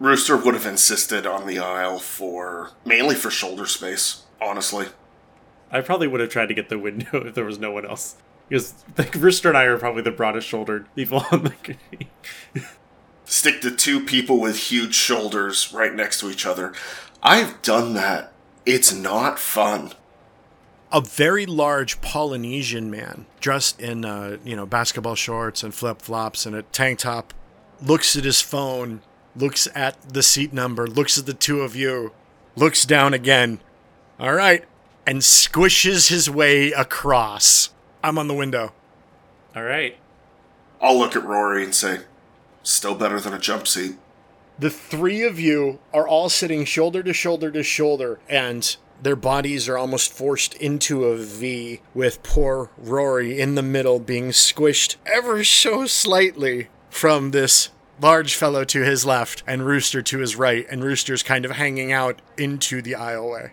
[0.00, 4.86] Rooster would have insisted on the aisle for mainly for shoulder space, honestly.
[5.70, 8.16] I probably would have tried to get the window if there was no one else.
[8.48, 11.76] Because like Rooster and I are probably the broadest shouldered people on the
[13.24, 16.74] Stick to two people with huge shoulders right next to each other.
[17.22, 18.32] I've done that.
[18.66, 19.92] It's not fun.
[20.94, 26.46] A very large Polynesian man, dressed in uh, you know basketball shorts and flip flops
[26.46, 27.34] and a tank top,
[27.82, 29.02] looks at his phone,
[29.34, 32.12] looks at the seat number, looks at the two of you,
[32.54, 33.58] looks down again.
[34.20, 34.64] All right,
[35.04, 37.70] and squishes his way across.
[38.04, 38.72] I'm on the window.
[39.56, 39.96] All right.
[40.80, 42.02] I'll look at Rory and say,
[42.62, 43.96] still better than a jump seat.
[44.60, 49.68] The three of you are all sitting shoulder to shoulder to shoulder, and their bodies
[49.68, 55.44] are almost forced into a V, with poor Rory in the middle being squished ever
[55.44, 57.68] so slightly from this
[58.00, 61.92] large fellow to his left and Rooster to his right, and Rooster's kind of hanging
[61.92, 63.50] out into the aisleway.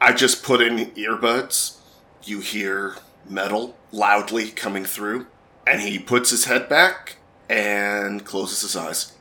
[0.00, 1.76] I just put in earbuds.
[2.24, 2.96] You hear
[3.28, 5.26] metal loudly coming through,
[5.66, 7.16] and he puts his head back
[7.48, 9.12] and closes his eyes.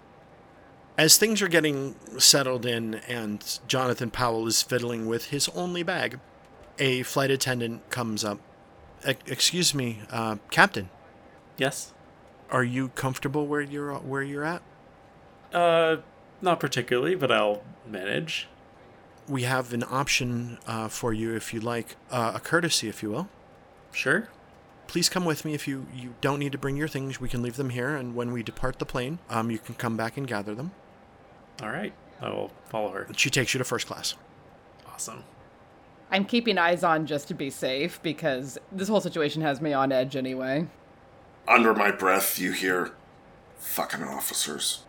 [1.02, 6.20] As things are getting settled in and Jonathan Powell is fiddling with his only bag,
[6.78, 8.38] a flight attendant comes up.
[9.08, 10.92] "E- Excuse me, uh, Captain.
[11.58, 11.92] Yes.
[12.52, 14.62] Are you comfortable where you're where you're at?
[15.52, 15.98] Uh,
[16.40, 18.48] not particularly, but I'll manage.
[19.28, 23.10] We have an option uh, for you if you like, uh, a courtesy, if you
[23.10, 23.28] will.
[23.92, 24.30] Sure.
[24.86, 27.20] Please come with me if you, you don't need to bring your things.
[27.20, 29.98] We can leave them here, and when we depart the plane, um, you can come
[29.98, 30.74] back and gather them.
[31.62, 31.94] All right.
[32.22, 33.08] I will follow her.
[33.16, 34.16] She takes you to first class.
[34.88, 35.24] Awesome.
[36.12, 39.92] I'm keeping eyes on just to be safe because this whole situation has me on
[39.92, 40.68] edge anyway.
[41.48, 42.92] Under my breath, you hear,
[43.62, 44.84] Fucking officers.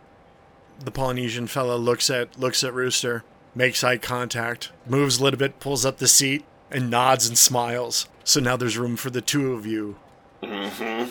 [0.82, 3.22] The Polynesian fella looks at looks at Rooster,
[3.54, 8.08] makes eye contact, moves a little bit, pulls up the seat, and nods and smiles.
[8.24, 9.96] So now there's room for the two of you.
[10.42, 11.10] Mm-hmm.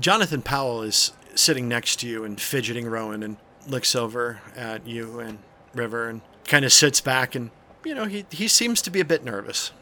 [0.00, 3.36] Jonathan Powell is sitting next to you and fidgeting Rowan and
[3.70, 5.38] looks over at you and
[5.74, 7.50] River and kind of sits back and
[7.84, 9.72] you know he he seems to be a bit nervous.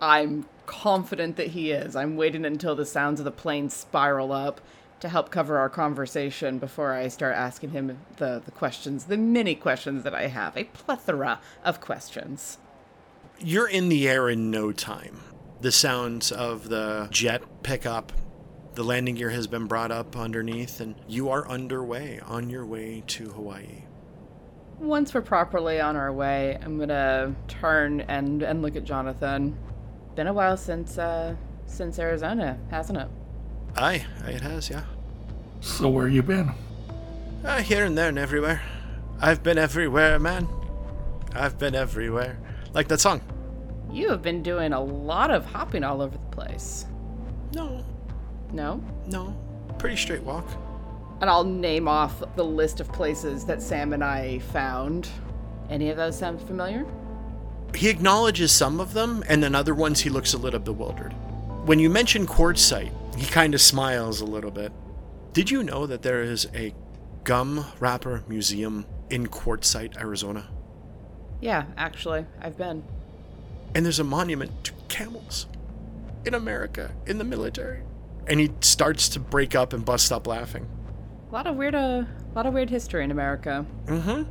[0.00, 1.94] I'm confident that he is.
[1.94, 4.60] I'm waiting until the sounds of the plane spiral up
[5.00, 9.54] to help cover our conversation before I start asking him the, the questions, the many
[9.54, 10.56] questions that I have.
[10.56, 12.58] A plethora of questions.
[13.38, 15.20] You're in the air in no time.
[15.60, 18.12] The sounds of the jet pick up.
[18.74, 23.02] The landing gear has been brought up underneath, and you are underway on your way
[23.08, 23.84] to Hawaii.
[24.78, 29.58] Once we're properly on our way, I'm gonna turn and, and look at Jonathan.
[30.14, 33.08] Been a while since uh since Arizona, hasn't it?
[33.76, 34.84] Aye, aye it has, yeah.
[35.60, 36.50] So where you been?
[37.44, 38.62] Uh, here and there and everywhere.
[39.20, 40.48] I've been everywhere, man.
[41.34, 42.38] I've been everywhere.
[42.72, 43.20] Like that song.
[43.90, 46.86] You have been doing a lot of hopping all over the place.
[47.54, 47.84] No,
[48.52, 48.82] No?
[49.06, 49.36] no.
[49.78, 50.46] Pretty straight walk.
[51.20, 55.08] And I'll name off the list of places that Sam and I found.
[55.70, 56.84] Any of those sound familiar?
[57.74, 61.12] He acknowledges some of them, and then other ones he looks a little bewildered.
[61.64, 64.72] When you mention Quartzsite, he kind of smiles a little bit.
[65.32, 66.74] Did you know that there is a
[67.24, 70.48] gum wrapper museum in Quartzsite, Arizona?
[71.40, 72.84] Yeah, actually, I've been.
[73.74, 75.46] And there's a monument to camels
[76.24, 77.82] in America, in the military.
[78.26, 80.68] And he starts to break up and bust up laughing.
[81.30, 82.04] A lot of weird, uh,
[82.34, 83.66] lot of weird history in America.
[83.86, 84.22] Mm hmm.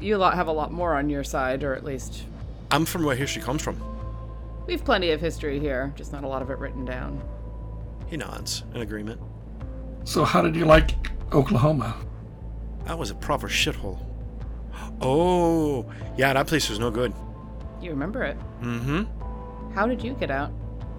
[0.00, 2.24] You lot have a lot more on your side, or at least
[2.70, 3.80] I'm from where history comes from.
[4.66, 7.22] we've plenty of history here, just not a lot of it written down.
[8.06, 9.20] He nods in agreement.
[10.04, 10.90] So how did you like
[11.32, 11.96] Oklahoma?
[12.86, 13.98] That was a proper shithole.
[15.00, 17.12] Oh, yeah, that place was no good.
[17.80, 18.36] You remember it?
[18.60, 19.72] Mm hmm.
[19.72, 20.52] How did you get out?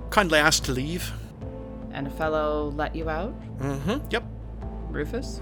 [0.09, 1.11] Kindly asked to leave.
[1.95, 3.33] And a fellow let you out?
[3.59, 4.07] Mm hmm.
[4.09, 4.23] Yep.
[4.89, 5.39] Rufus?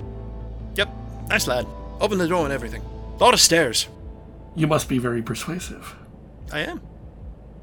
[0.76, 0.88] Yep.
[1.28, 1.66] Nice lad.
[2.00, 2.84] Opened the door and everything.
[3.20, 3.88] A lot of stairs.
[4.56, 5.96] You must be very persuasive.
[6.52, 6.80] I am.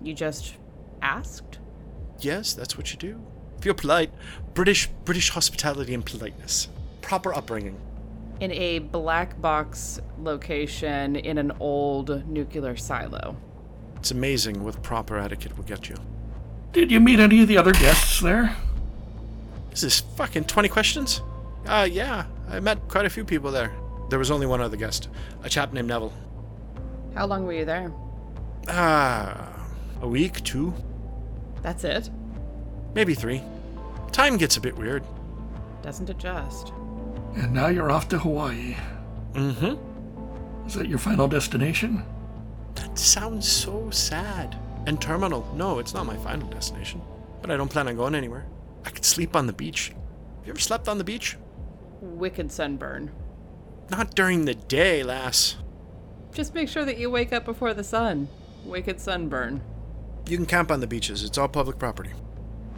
[0.02, 0.56] You just
[1.02, 1.60] asked?
[2.18, 3.24] Yes, that's what you do.
[3.58, 4.10] If you're polite,
[4.54, 6.66] British British hospitality and politeness.
[7.00, 7.76] Proper upbringing.
[8.40, 13.36] In a black box location in an old nuclear silo.
[13.96, 15.96] It's amazing what proper etiquette will get you.
[16.72, 18.56] Did you meet any of the other guests there?
[19.72, 21.22] Is this fucking 20 questions?
[21.66, 22.26] Uh, yeah.
[22.48, 23.72] I met quite a few people there.
[24.08, 25.08] There was only one other guest,
[25.44, 26.12] a chap named Neville.
[27.14, 27.92] How long were you there?
[28.68, 29.66] Ah,
[30.02, 30.74] a week, two,
[31.62, 32.10] That's it?
[32.94, 33.42] maybe three.
[34.12, 35.04] Time gets a bit weird.
[35.82, 36.72] Doesn't it just?
[37.36, 38.76] And now you're off to Hawaii.
[39.34, 40.66] Mm hmm.
[40.66, 42.04] Is that your final destination?
[42.74, 44.56] That sounds so sad
[44.86, 45.48] and terminal.
[45.54, 47.00] No, it's not my final destination,
[47.40, 48.44] but I don't plan on going anywhere.
[48.84, 49.88] I could sleep on the beach.
[49.88, 51.36] Have you ever slept on the beach?
[52.00, 53.10] Wicked sunburn.
[53.90, 55.56] Not during the day, lass.
[56.32, 58.28] Just make sure that you wake up before the sun.
[58.64, 59.62] Wicked sunburn.
[60.28, 62.10] You can camp on the beaches, it's all public property.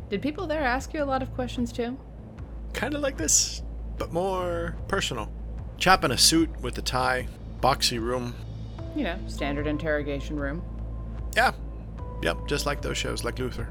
[0.08, 1.98] Did people there ask you a lot of questions too?
[2.72, 3.62] Kind of like this,
[3.98, 5.30] but more personal.
[5.76, 7.28] Chap in a suit with a tie,
[7.60, 8.34] boxy room.
[8.96, 10.62] You know, standard interrogation room.
[11.36, 11.52] Yeah.
[12.22, 13.68] Yep, just like those shows, like Luther.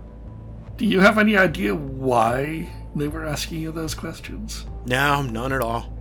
[0.82, 4.66] Do you have any idea why they were asking you those questions?
[4.88, 5.96] No, none at all.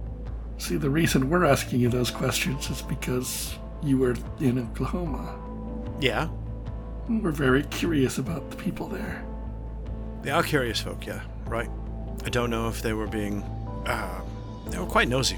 [0.56, 5.38] See, the reason we're asking you those questions is because you were in Oklahoma.
[6.00, 6.30] Yeah,
[7.10, 9.22] We're very curious about the people there.
[10.22, 11.68] they are curious folk, yeah, right.
[12.24, 13.42] I don't know if they were being,
[13.84, 14.22] uh,
[14.70, 15.36] they were quite nosy.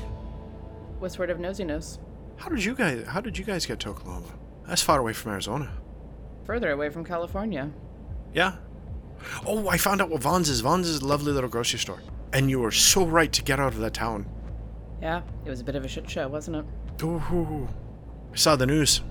[1.01, 1.99] What sort of nosiness?
[2.37, 4.39] How did you guys, how did you guys get to Oklahoma?
[4.69, 5.73] That's far away from Arizona.
[6.45, 7.73] Further away from California.
[8.33, 8.59] Yeah.
[9.47, 10.61] Oh, I found out what Vaughn's is.
[10.61, 12.01] Vaughn's is a lovely little grocery store.
[12.33, 14.27] And you were so right to get out of that town.
[15.01, 17.03] Yeah, it was a bit of a shit show, wasn't it?
[17.03, 17.69] Ooh.
[18.33, 19.03] I saw the news.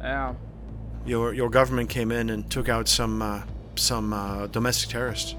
[0.00, 0.34] Yeah.
[1.06, 3.42] Your your government came in and took out some uh,
[3.76, 5.34] some uh, domestic terrorists.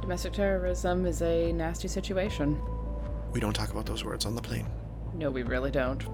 [0.00, 2.60] Domestic terrorism is a nasty situation.
[3.32, 4.66] We don't talk about those words on the plane.
[5.14, 6.04] No, we really don't.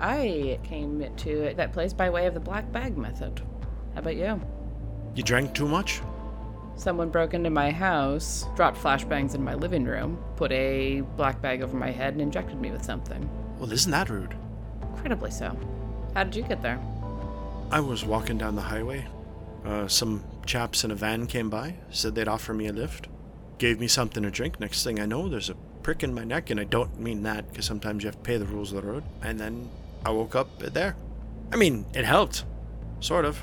[0.00, 3.40] I came to that place by way of the black bag method.
[3.94, 4.40] How about you?
[5.14, 6.00] You drank too much?
[6.76, 11.62] Someone broke into my house, dropped flashbangs in my living room, put a black bag
[11.62, 13.28] over my head, and injected me with something.
[13.58, 14.34] Well, isn't that rude?
[14.82, 15.58] Incredibly so.
[16.14, 16.78] How did you get there?
[17.70, 19.06] I was walking down the highway.
[19.64, 23.08] Uh, some chaps in a van came by, said they'd offer me a lift.
[23.58, 24.60] Gave me something to drink.
[24.60, 27.48] Next thing I know, there's a prick in my neck, and I don't mean that
[27.50, 29.02] because sometimes you have to pay the rules of the road.
[29.22, 29.70] And then
[30.04, 30.94] I woke up there.
[31.52, 32.44] I mean, it helped,
[33.00, 33.40] sort of,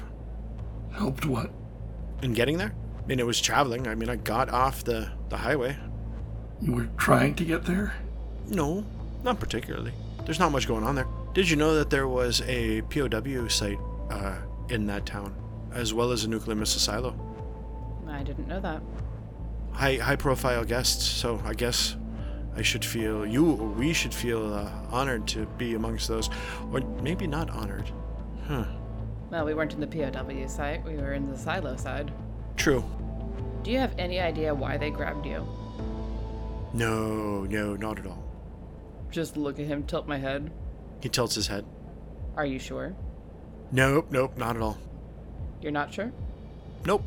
[0.94, 1.50] Helped what?
[2.22, 2.74] in getting there.
[3.04, 3.88] I mean, it was traveling.
[3.88, 5.78] I mean, I got off the the highway.
[6.62, 7.94] You were trying to get there?
[8.48, 8.86] No,
[9.24, 9.92] not particularly.
[10.26, 11.08] There's not much going on there.
[11.34, 13.80] Did you know that there was a POW site
[14.10, 14.38] uh,
[14.70, 15.36] in that town,
[15.74, 17.14] as well as a nuclear missile silo?
[18.08, 18.82] I didn't know that.
[19.74, 21.04] High high profile guests.
[21.04, 21.98] So I guess
[22.56, 23.52] I should feel you.
[23.52, 26.30] Or we should feel uh, honored to be amongst those,
[26.72, 27.92] or maybe not honored.
[28.48, 28.66] Huh.
[29.30, 32.14] Well, we weren't in the POW site, we were in the silo side.
[32.56, 32.84] True.
[33.64, 35.48] Do you have any idea why they grabbed you?
[36.74, 38.24] No, no, not at all.
[39.12, 40.52] Just look at him tilt my head.
[41.02, 41.66] He tilts his head.
[42.36, 42.96] Are you sure?
[43.72, 44.78] Nope, nope, not at all.
[45.62, 46.12] You're not sure?
[46.86, 47.04] Nope.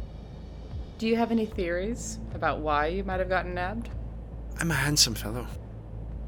[0.99, 3.91] Do you have any theories about why you might have gotten nabbed?
[4.61, 5.47] I'm a handsome fellow.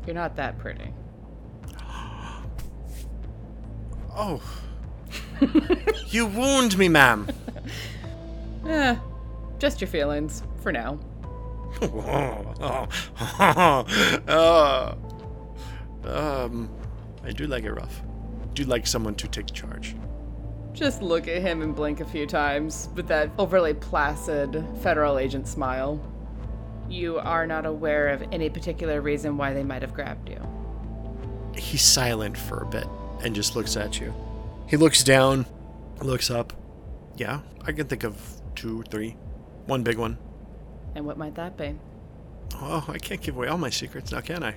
[0.06, 0.92] You're not that pretty.
[4.20, 4.42] Oh.
[6.08, 7.28] you wound me, ma'am.
[8.66, 8.96] Eh,
[9.58, 10.98] just your feelings, for now.
[11.82, 12.96] oh,
[16.04, 16.70] um,
[17.24, 18.02] I do like it rough.
[18.54, 19.94] Do you like someone to take charge.
[20.72, 25.48] Just look at him and blink a few times with that overly placid federal agent
[25.48, 26.00] smile.
[26.88, 30.40] You are not aware of any particular reason why they might have grabbed you.
[31.56, 32.86] He's silent for a bit
[33.22, 34.14] and just looks at you.
[34.68, 35.46] He looks down,
[36.00, 36.52] looks up.
[37.16, 38.20] Yeah, I can think of
[38.54, 39.16] two, three.
[39.68, 40.16] One big one.
[40.94, 41.74] And what might that be?
[42.54, 44.54] Oh, I can't give away all my secrets now, can I?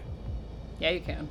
[0.80, 1.30] Yeah, you can.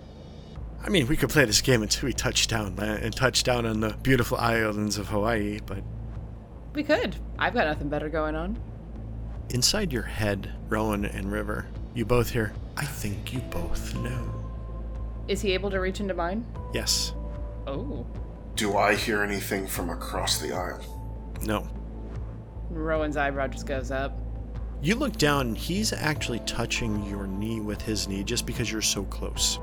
[0.84, 3.64] I mean, we could play this game until we touch down uh, and touch down
[3.64, 5.78] on the beautiful islands of Hawaii, but
[6.74, 7.16] We could.
[7.38, 8.58] I've got nothing better going on.
[9.48, 14.50] inside your head, Rowan and River, you both hear, I think you both know.
[15.26, 16.44] Is he able to reach into mine?
[16.74, 17.14] Yes.
[17.66, 18.06] Oh.
[18.56, 21.34] Do I hear anything from across the aisle?
[21.42, 21.66] No.
[22.70, 24.16] Rowan's eyebrow just goes up.
[24.82, 29.04] You look down, he's actually touching your knee with his knee just because you're so
[29.04, 29.58] close.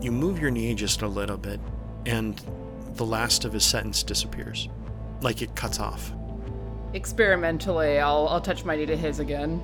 [0.00, 1.60] You move your knee just a little bit,
[2.06, 2.40] and
[2.94, 4.68] the last of his sentence disappears.
[5.20, 6.12] Like it cuts off.
[6.94, 9.62] Experimentally, I'll, I'll touch my knee to his again.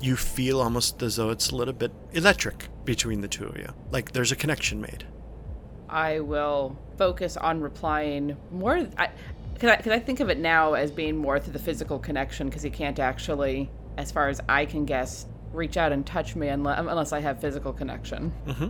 [0.00, 3.72] You feel almost as though it's a little bit electric between the two of you.
[3.90, 5.06] Like there's a connection made.
[5.88, 8.88] I will focus on replying more.
[8.96, 9.10] I,
[9.60, 12.48] because I, 'cause I think of it now as being more through the physical connection,
[12.48, 16.48] because he can't actually, as far as I can guess, reach out and touch me
[16.48, 18.32] unless, unless I have physical connection.
[18.46, 18.68] Mm-hmm.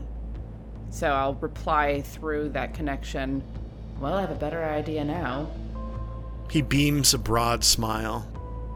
[0.90, 3.44] So I'll reply through that connection.
[4.00, 5.48] Well, I have a better idea now.
[6.50, 8.26] He beams a broad smile.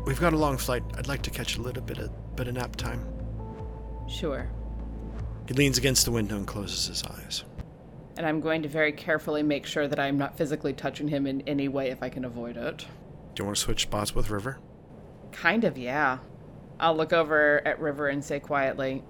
[0.06, 0.84] We've got a long flight.
[0.96, 3.04] I'd like to catch a little bit of bit of nap time.
[4.08, 4.48] Sure.
[5.48, 7.42] He leans against the window and closes his eyes.
[8.16, 11.42] And I'm going to very carefully make sure that I'm not physically touching him in
[11.42, 12.86] any way if I can avoid it.
[13.34, 14.58] Do you want to switch spots with River?
[15.32, 16.18] Kind of, yeah.
[16.78, 19.02] I'll look over at River and say quietly,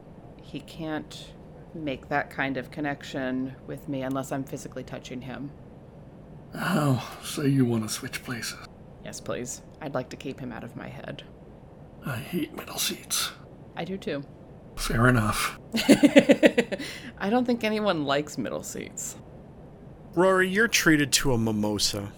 [0.43, 1.33] he can't
[1.75, 5.51] make that kind of connection with me unless I'm physically touching him.
[6.55, 8.59] Oh, so you want to switch places.
[9.05, 9.63] Yes, please.
[9.81, 11.25] I'd like to keep him out of my head.
[12.07, 13.33] I hate middle seats.
[13.77, 14.25] I do too.
[14.77, 15.59] Fair enough.
[17.19, 19.17] I don't think anyone likes middle seats.
[20.15, 22.13] Rory, you're treated to a mimosa.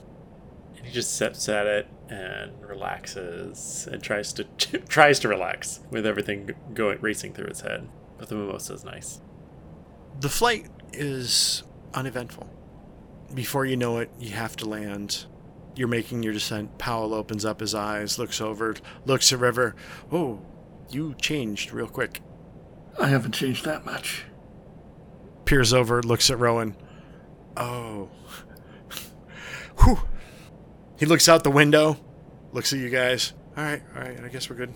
[0.77, 4.45] And he just sits at it and relaxes and tries to
[4.89, 7.89] tries to relax with everything going racing through his head.
[8.19, 9.21] But the mimosa is nice.
[10.21, 11.63] The flight is
[11.95, 12.49] uneventful.
[13.35, 15.27] Before you know it, you have to land.
[15.75, 16.79] You're making your descent.
[16.79, 19.75] Powell opens up his eyes, looks over, looks at River.
[20.11, 20.41] Oh,
[20.91, 22.21] you changed real quick.
[22.99, 24.25] I haven't changed that much.
[25.45, 26.77] Peers over, looks at Rowan.
[27.57, 28.09] Oh.
[29.85, 30.01] Whew.
[30.99, 31.99] He looks out the window,
[32.53, 33.35] looks at you guys.
[33.57, 34.73] All right, all right, I guess we're good.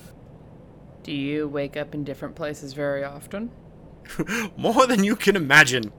[1.02, 3.50] Do you wake up in different places very often?
[4.56, 5.92] More than you can imagine.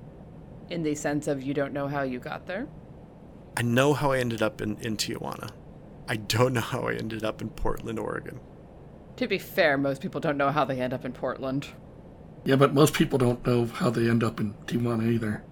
[0.69, 2.67] In the sense of you don't know how you got there?
[3.57, 5.49] I know how I ended up in, in Tijuana.
[6.07, 8.39] I don't know how I ended up in Portland, Oregon.
[9.17, 11.67] To be fair, most people don't know how they end up in Portland.
[12.43, 15.43] Yeah, but most people don't know how they end up in Tijuana either.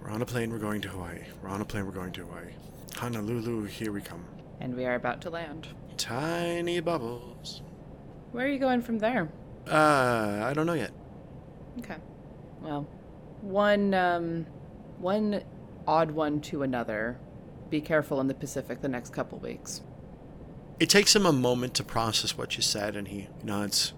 [0.00, 1.20] We're on a plane, we're going to Hawaii.
[1.42, 2.52] We're on a plane, we're going to Hawaii.
[2.96, 4.24] Honolulu, here we come.
[4.60, 5.68] And we are about to land.
[5.96, 7.62] Tiny bubbles.
[8.32, 9.30] Where are you going from there?
[9.70, 10.92] Uh, I don't know yet.
[11.78, 11.96] Okay.
[12.60, 12.88] Well,
[13.40, 14.46] one um
[14.98, 15.42] one
[15.86, 17.18] odd one to another.
[17.70, 19.82] Be careful in the Pacific the next couple weeks.
[20.80, 23.92] It takes him a moment to process what you said, and he nods.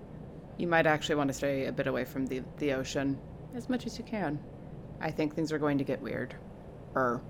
[0.61, 3.19] You might actually want to stay a bit away from the, the ocean
[3.55, 4.39] as much as you can.
[5.01, 6.35] I think things are going to get weird.
[6.95, 7.23] Er.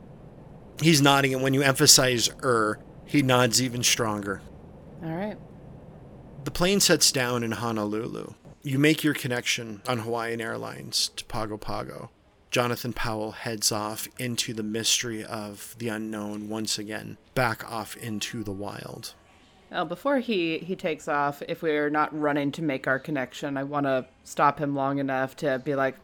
[0.83, 4.43] He's nodding, and when you emphasize er, he nods even stronger.
[5.05, 5.37] All right.
[6.43, 8.35] The plane sets down in Honolulu.
[8.63, 12.11] You make your connection on Hawaiian Airlines to Pago Pago.
[12.51, 18.43] Jonathan Powell heads off into the mystery of the unknown once again, back off into
[18.43, 19.15] the wild.
[19.71, 23.63] Well, before he, he takes off, if we're not running to make our connection, I
[23.63, 25.97] want to stop him long enough to be like,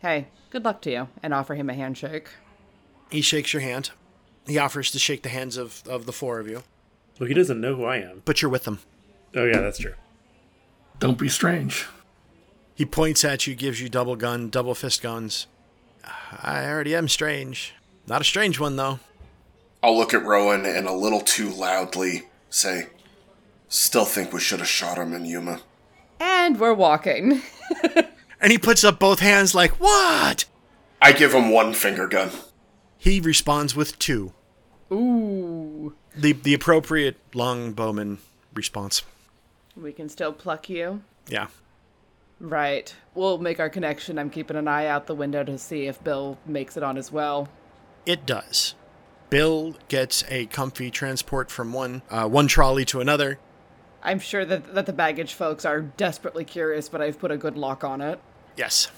[0.00, 2.28] hey, good luck to you, and offer him a handshake.
[3.10, 3.90] He shakes your hand.
[4.46, 6.62] He offers to shake the hands of, of the four of you,
[7.18, 8.22] Well, he doesn't know who I am.
[8.24, 8.78] but you're with them.
[9.36, 9.94] Oh, yeah, that's true.
[10.98, 11.86] Don't be strange.
[12.74, 15.46] He points at you, gives you double gun, double fist guns.
[16.42, 17.74] I already am strange.
[18.06, 18.98] Not a strange one, though.
[19.82, 22.88] I'll look at Rowan and a little too loudly say,
[23.70, 25.60] Still think we should have shot him in Yuma.
[26.20, 27.40] And we're walking.
[28.40, 30.46] And he puts up both hands like, What?
[31.02, 32.30] I give him one finger gun.
[32.96, 34.32] He responds with two.
[34.90, 35.94] Ooh.
[36.16, 38.18] The, the appropriate longbowman
[38.54, 39.02] response.
[39.76, 41.02] We can still pluck you.
[41.28, 41.48] Yeah.
[42.40, 42.94] Right.
[43.14, 44.18] We'll make our connection.
[44.18, 47.12] I'm keeping an eye out the window to see if Bill makes it on as
[47.12, 47.48] well.
[48.04, 48.74] It does.
[49.28, 53.38] Bill gets a comfy transport from one uh, one trolley to another.
[54.02, 57.56] I'm sure that, that the baggage folks are desperately curious, but I've put a good
[57.56, 58.20] lock on it.
[58.56, 58.88] Yes.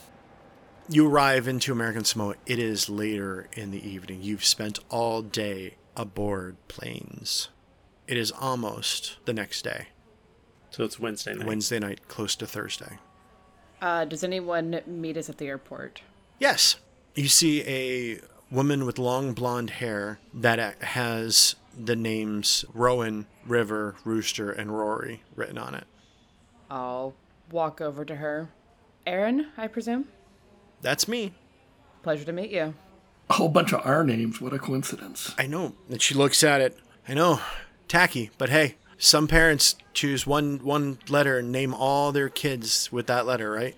[0.88, 2.34] You arrive into American Samoa.
[2.46, 4.22] It is later in the evening.
[4.22, 7.48] You've spent all day aboard planes.
[8.06, 9.88] It is almost the next day,
[10.70, 11.46] So it's Wednesday night.
[11.46, 12.98] Wednesday night, close to Thursday.
[13.80, 16.02] Uh, does anyone meet us at the airport?
[16.38, 16.76] Yes.
[17.14, 24.50] You see a woman with long blonde hair that has the names Rowan, River, Rooster,
[24.50, 25.84] and Rory written on it.
[26.70, 27.14] I'll
[27.50, 28.50] walk over to her.
[29.06, 30.08] Aaron, I presume?
[30.80, 31.34] That's me.
[32.02, 32.74] Pleasure to meet you.
[33.30, 34.40] A whole bunch of our names.
[34.40, 35.34] What a coincidence.
[35.38, 35.74] I know.
[35.88, 36.78] And she looks at it.
[37.08, 37.40] I know.
[37.88, 43.06] Tacky, but hey, some parents choose one one letter and name all their kids with
[43.08, 43.76] that letter, right?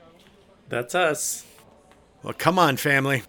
[0.68, 1.45] That's us.
[2.22, 3.22] Well, come on, family.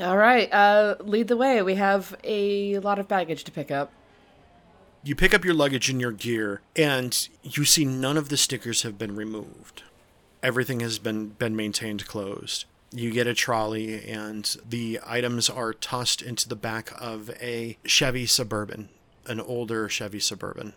[0.00, 1.60] All right, uh, lead the way.
[1.62, 3.92] We have a lot of baggage to pick up.
[5.04, 8.82] You pick up your luggage and your gear, and you see none of the stickers
[8.82, 9.82] have been removed.
[10.42, 12.64] Everything has been been maintained closed.
[12.90, 18.26] You get a trolley, and the items are tossed into the back of a Chevy
[18.26, 18.88] Suburban,
[19.26, 20.74] an older Chevy Suburban.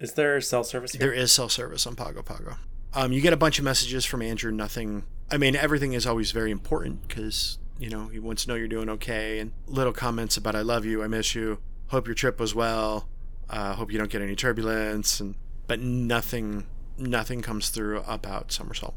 [0.00, 1.00] Is there cell service here?
[1.00, 2.56] There is cell service on Pago Pago.
[2.94, 4.50] Um, you get a bunch of messages from Andrew.
[4.50, 5.04] Nothing.
[5.30, 8.68] I mean, everything is always very important because you know he wants to know you're
[8.68, 11.58] doing okay, and little comments about "I love you," "I miss you,"
[11.88, 13.08] "Hope your trip was well,"
[13.48, 15.34] uh, "Hope you don't get any turbulence," and
[15.66, 16.66] but nothing,
[16.98, 18.94] nothing comes through about Somersault.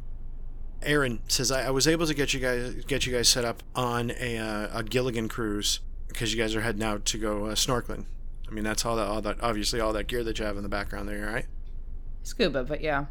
[0.82, 3.64] Aaron says, I, "I was able to get you guys get you guys set up
[3.74, 5.80] on a uh, a Gilligan cruise
[6.10, 8.06] because you guys are heading out to go uh, snorkeling.
[8.50, 10.64] I mean, that's all that all that obviously all that gear that you have in
[10.64, 11.46] the background there, right?"
[12.22, 13.06] Scuba, but yeah.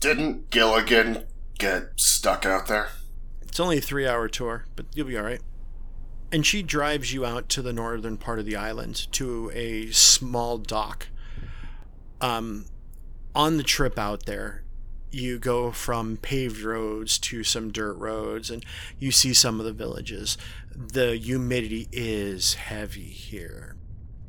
[0.00, 1.24] Didn't Gilligan
[1.58, 2.88] get stuck out there?
[3.54, 5.40] It's only a three hour tour, but you'll be all right.
[6.32, 10.58] And she drives you out to the northern part of the island to a small
[10.58, 11.06] dock.
[12.20, 12.64] Um,
[13.32, 14.64] on the trip out there,
[15.12, 18.64] you go from paved roads to some dirt roads and
[18.98, 20.36] you see some of the villages.
[20.74, 23.76] The humidity is heavy here.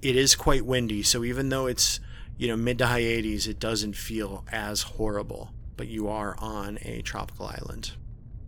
[0.04, 2.00] It is quite windy, so even though it's,
[2.38, 5.52] you know, mid to high 80s, it doesn't feel as horrible.
[5.78, 7.94] But you are on a tropical island.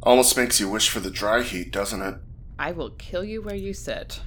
[0.04, 2.16] Almost makes you wish for the dry heat, doesn't it?
[2.60, 4.22] I will kill you where you sit.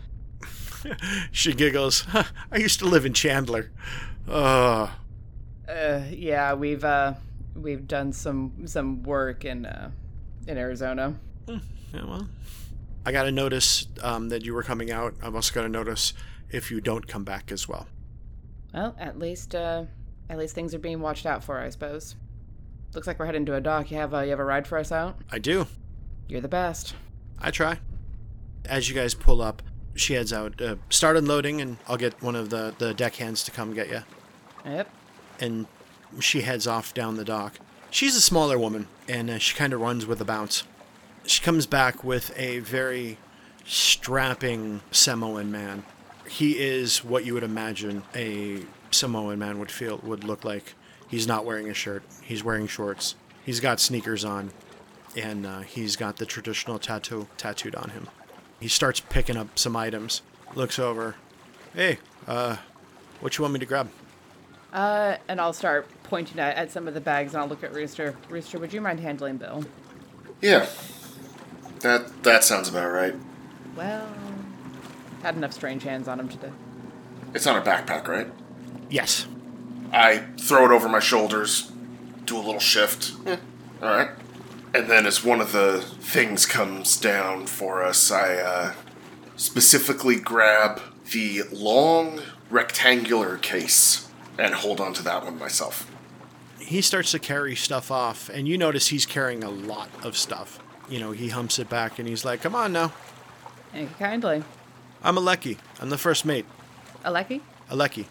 [1.32, 2.06] she giggles.
[2.52, 3.70] I used to live in Chandler.
[4.28, 4.94] Oh,
[5.68, 7.14] Uh, yeah, we've uh,
[7.54, 9.90] we've done some some work in uh,
[10.46, 11.14] in Arizona.
[11.46, 11.58] yeah,
[12.04, 12.28] well.
[13.06, 15.14] I got to notice um, that you were coming out.
[15.22, 16.12] I've also got to notice
[16.50, 17.86] if you don't come back as well.
[18.74, 19.84] Well, at least uh,
[20.28, 22.16] at least things are being watched out for, I suppose.
[22.94, 23.90] Looks like we're heading to a dock.
[23.90, 25.16] You have a you have a ride for us out?
[25.30, 25.66] I do.
[26.28, 26.94] You're the best.
[27.38, 27.78] I try.
[28.64, 29.62] As you guys pull up,
[29.94, 30.60] she heads out.
[30.60, 34.02] Uh, start unloading, and I'll get one of the, the deckhands to come get you.
[34.64, 34.90] Yep.
[35.40, 35.66] And
[36.20, 37.58] she heads off down the dock.
[37.90, 40.64] She's a smaller woman, and uh, she kind of runs with a bounce.
[41.26, 43.18] She comes back with a very
[43.64, 45.84] strapping Samoan man.
[46.28, 50.74] He is what you would imagine a Samoan man would feel would look like.
[51.10, 52.04] He's not wearing a shirt.
[52.22, 53.16] He's wearing shorts.
[53.44, 54.52] He's got sneakers on,
[55.16, 58.08] and uh, he's got the traditional tattoo tattooed on him.
[58.60, 60.22] He starts picking up some items.
[60.54, 61.16] Looks over.
[61.74, 62.56] Hey, uh,
[63.20, 63.90] what you want me to grab?
[64.72, 67.74] Uh, and I'll start pointing at, at some of the bags, and I'll look at
[67.74, 68.16] Rooster.
[68.28, 69.64] Rooster, would you mind handling Bill?
[70.40, 70.66] Yeah.
[71.80, 73.14] That that sounds about right.
[73.74, 74.06] Well,
[75.22, 76.52] had enough strange hands on him today.
[77.34, 78.28] It's on a backpack, right?
[78.90, 79.26] Yes.
[79.92, 81.70] I throw it over my shoulders,
[82.24, 83.12] do a little shift.
[83.26, 83.36] Eh,
[83.82, 84.10] all right.
[84.72, 88.72] And then as one of the things comes down for us, I uh,
[89.36, 90.80] specifically grab
[91.10, 94.08] the long rectangular case
[94.38, 95.90] and hold on to that one myself.
[96.60, 100.60] He starts to carry stuff off, and you notice he's carrying a lot of stuff.
[100.88, 102.92] You know, he humps it back and he's like, Come on now.
[103.72, 104.44] Thank you kindly.
[105.02, 105.56] I'm Aleki.
[105.80, 106.44] I'm the first mate.
[107.04, 107.40] Aleki,
[107.70, 108.04] Aleki.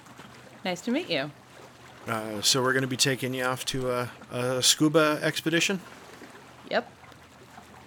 [0.65, 1.31] nice to meet you.
[2.07, 5.81] Uh, so we're going to be taking you off to a, a scuba expedition?
[6.69, 6.91] Yep.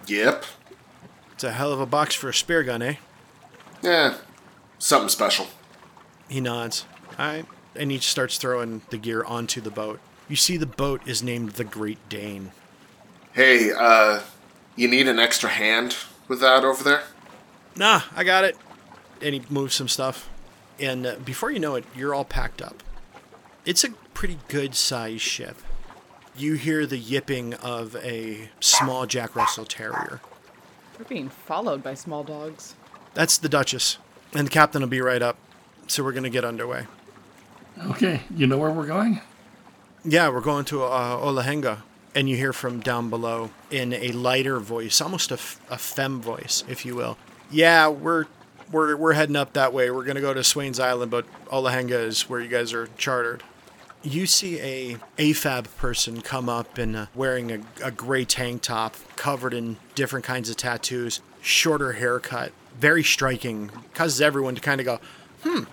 [0.07, 0.45] Yep.
[1.33, 2.95] It's a hell of a box for a spear gun, eh?
[3.81, 4.15] Yeah.
[4.79, 5.47] Something special.
[6.29, 6.85] He nods.
[7.19, 7.45] All right.
[7.75, 9.99] And he starts throwing the gear onto the boat.
[10.29, 12.51] You see the boat is named the Great Dane.
[13.33, 14.21] Hey, uh,
[14.75, 15.95] you need an extra hand
[16.27, 17.03] with that over there?
[17.75, 18.55] Nah, I got it.
[19.21, 20.29] And he moves some stuff.
[20.79, 22.83] And uh, before you know it, you're all packed up.
[23.65, 25.57] It's a pretty good sized ship.
[26.35, 30.19] You hear the yipping of a small Jack Russell Terrier.
[30.97, 32.75] We're being followed by small dogs.
[33.13, 33.97] That's the Duchess.
[34.33, 35.37] And the captain will be right up.
[35.87, 36.87] So we're going to get underway.
[37.85, 39.21] Okay, you know where we're going?
[40.03, 41.79] Yeah, we're going to uh, Olahenga.
[42.15, 46.21] And you hear from down below in a lighter voice, almost a, f- a femme
[46.21, 47.17] voice, if you will.
[47.49, 48.25] Yeah, we're
[48.71, 49.89] we're we're heading up that way.
[49.89, 53.41] We're gonna go to Swain's Island, but Olahenga is where you guys are chartered.
[54.03, 58.95] You see a AFAB person come up and uh, wearing a, a gray tank top,
[59.15, 64.85] covered in different kinds of tattoos, shorter haircut, very striking, causes everyone to kind of
[64.85, 64.99] go,
[65.43, 65.63] hmm,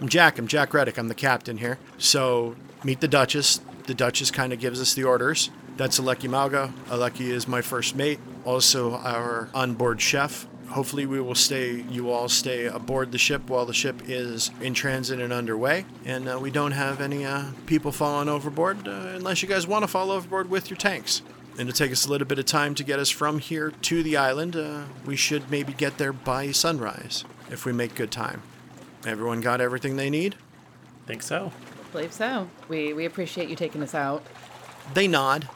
[0.00, 0.38] I'm Jack.
[0.38, 0.96] I'm Jack Reddick.
[0.98, 1.78] I'm the captain here.
[1.98, 3.60] So meet the Duchess.
[3.86, 5.50] The Duchess kind of gives us the orders.
[5.76, 6.72] That's Aleki Malga.
[6.86, 10.46] Aleki is my first mate, also our onboard chef.
[10.70, 11.84] Hopefully, we will stay.
[11.90, 16.28] You all stay aboard the ship while the ship is in transit and underway, and
[16.28, 19.88] uh, we don't have any uh, people falling overboard uh, unless you guys want to
[19.88, 21.22] fall overboard with your tanks.
[21.58, 24.02] And it'll take us a little bit of time to get us from here to
[24.04, 24.54] the island.
[24.54, 28.42] Uh, we should maybe get there by sunrise if we make good time.
[29.04, 30.36] Everyone got everything they need?
[31.06, 31.52] Think so.
[31.90, 32.48] Believe so.
[32.68, 34.22] We we appreciate you taking us out.
[34.94, 35.48] They nod.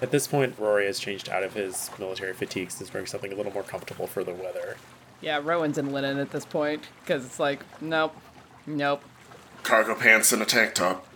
[0.00, 3.32] At this point, Rory has changed out of his military fatigues and is wearing something
[3.32, 4.76] a little more comfortable for the weather.
[5.20, 8.14] Yeah, Rowan's in linen at this point because it's like, nope,
[8.66, 9.02] nope.
[9.64, 11.06] Cargo pants and a tank top.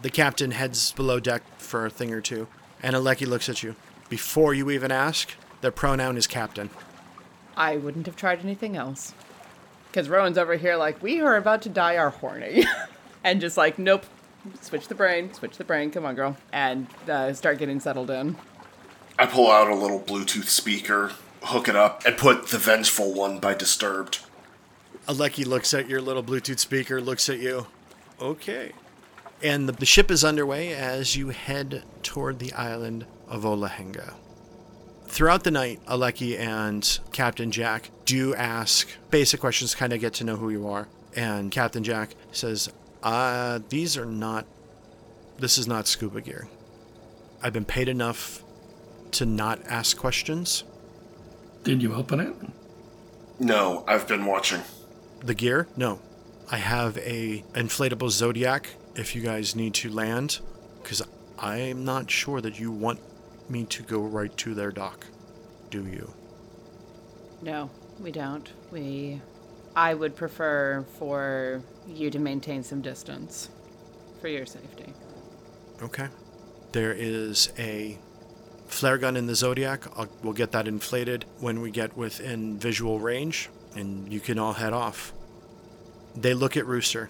[0.00, 2.48] The captain heads below deck for a thing or two,
[2.82, 3.76] and Aleki looks at you.
[4.08, 6.70] Before you even ask, their pronoun is captain.
[7.56, 9.12] I wouldn't have tried anything else.
[9.90, 12.64] Because Rowan's over here like, we are about to die our horny.
[13.24, 14.06] and just like, nope,
[14.60, 16.36] switch the brain, switch the brain, come on, girl.
[16.52, 18.36] And uh, start getting settled in.
[19.18, 21.12] I pull out a little Bluetooth speaker,
[21.42, 24.20] hook it up, and put the Vengeful One by Disturbed.
[25.06, 27.66] Aleki looks at your little Bluetooth speaker, looks at you.
[28.20, 28.72] Okay.
[29.42, 34.14] And the, the ship is underway as you head toward the island of Olahenga.
[35.06, 40.24] Throughout the night, Aleki and Captain Jack do ask basic questions, kind of get to
[40.24, 40.86] know who you are.
[41.16, 42.68] And Captain Jack says,
[43.02, 44.46] uh, these are not,
[45.38, 46.48] this is not scuba gear.
[47.42, 48.42] I've been paid enough
[49.12, 50.64] to not ask questions.
[51.64, 52.34] Did you open it?
[53.38, 54.62] No, I've been watching.
[55.20, 55.68] The gear?
[55.76, 56.00] No.
[56.50, 60.40] I have a inflatable Zodiac if you guys need to land,
[60.82, 61.02] because
[61.38, 63.00] I'm not sure that you want
[63.48, 65.06] me to go right to their dock.
[65.70, 66.12] Do you?
[67.42, 67.70] No,
[68.00, 68.50] we don't.
[68.72, 69.20] We.
[69.78, 73.48] I would prefer for you to maintain some distance
[74.20, 74.92] for your safety.
[75.80, 76.08] Okay.
[76.72, 77.96] There is a
[78.66, 79.86] flare gun in the Zodiac.
[79.96, 84.54] I'll, we'll get that inflated when we get within visual range, and you can all
[84.54, 85.12] head off.
[86.16, 87.08] They look at Rooster.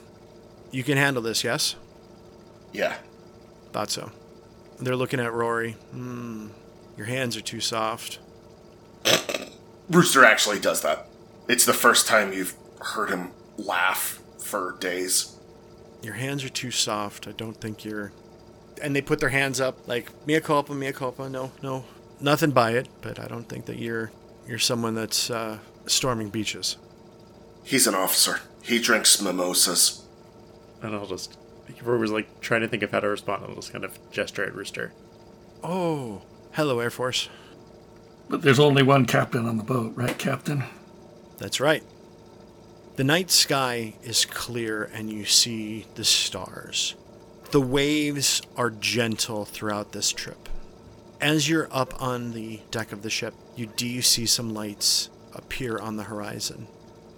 [0.71, 1.75] You can handle this, yes?
[2.75, 2.99] Yeah.
[3.73, 4.13] Thought so.
[4.79, 5.73] They're looking at Rory.
[5.93, 6.49] Hmm.
[6.99, 8.19] Your hands are too soft.
[9.89, 11.09] Rooster actually does that.
[11.49, 15.35] It's the first time you've heard him laugh for days.
[16.03, 17.27] Your hands are too soft.
[17.27, 18.13] I don't think you're.
[18.83, 21.29] And they put their hands up like mea culpa, mea culpa.
[21.29, 21.85] No, no,
[22.21, 22.89] nothing by it.
[23.01, 24.13] But I don't think that you're
[24.47, 26.77] you're someone that's uh, storming beaches.
[27.65, 28.41] He's an officer.
[28.63, 30.05] He drinks mimosas.
[30.83, 31.37] And I'll just.
[31.83, 33.45] Rory was like trying to think of how to respond.
[33.45, 34.93] I'll just kind of gesture at Rooster.
[35.63, 36.23] Oh,
[36.53, 37.29] hello, Air Force.
[38.29, 40.65] But there's only one captain on the boat, right, Captain?
[41.39, 41.83] That's right.
[42.97, 46.97] The night sky is clear and you see the stars.
[47.53, 50.49] The waves are gentle throughout this trip.
[51.21, 55.79] As you're up on the deck of the ship, you do see some lights appear
[55.79, 56.67] on the horizon.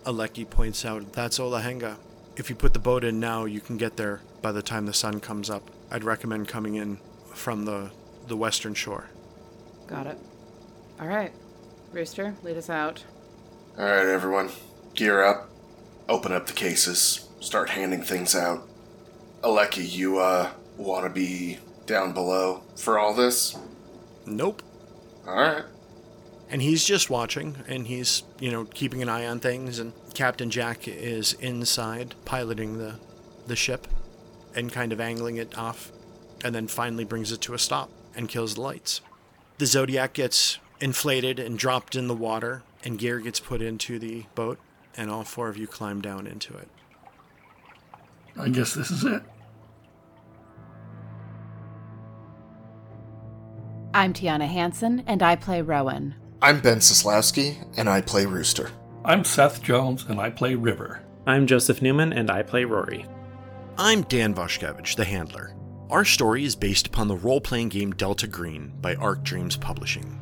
[0.04, 1.96] Aleki points out, That's Olahenga.
[2.36, 4.94] If you put the boat in now, you can get there by the time the
[4.94, 5.70] sun comes up.
[5.90, 6.98] I'd recommend coming in
[7.34, 7.90] from the,
[8.28, 9.08] the western shore.
[9.86, 10.18] Got it.
[11.00, 11.32] All right.
[11.92, 13.04] Rooster, lead us out.
[13.78, 14.50] All right, everyone,
[14.94, 15.48] gear up.
[16.08, 17.28] Open up the cases.
[17.38, 18.66] Start handing things out.
[19.42, 23.56] Aleki, you uh want to be down below for all this?
[24.26, 24.62] Nope.
[25.26, 25.64] All right.
[26.50, 30.50] And he's just watching and he's, you know, keeping an eye on things and Captain
[30.50, 32.96] Jack is inside piloting the
[33.46, 33.86] the ship
[34.54, 35.92] and kind of angling it off
[36.44, 39.00] and then finally brings it to a stop and kills the lights.
[39.58, 44.24] The Zodiac gets inflated and dropped in the water and gear gets put into the
[44.34, 44.58] boat
[44.96, 46.68] and all four of you climb down into it.
[48.38, 49.22] I guess this is it.
[53.92, 56.14] I'm Tiana Hansen, and I play Rowan.
[56.40, 58.70] I'm Ben Sislowski, and I play Rooster.
[59.04, 61.02] I'm Seth Jones, and I play River.
[61.26, 63.04] I'm Joseph Newman, and I play Rory.
[63.76, 65.56] I'm Dan Voshkevich, the handler.
[65.90, 70.20] Our story is based upon the role playing game Delta Green by Arc Dreams Publishing.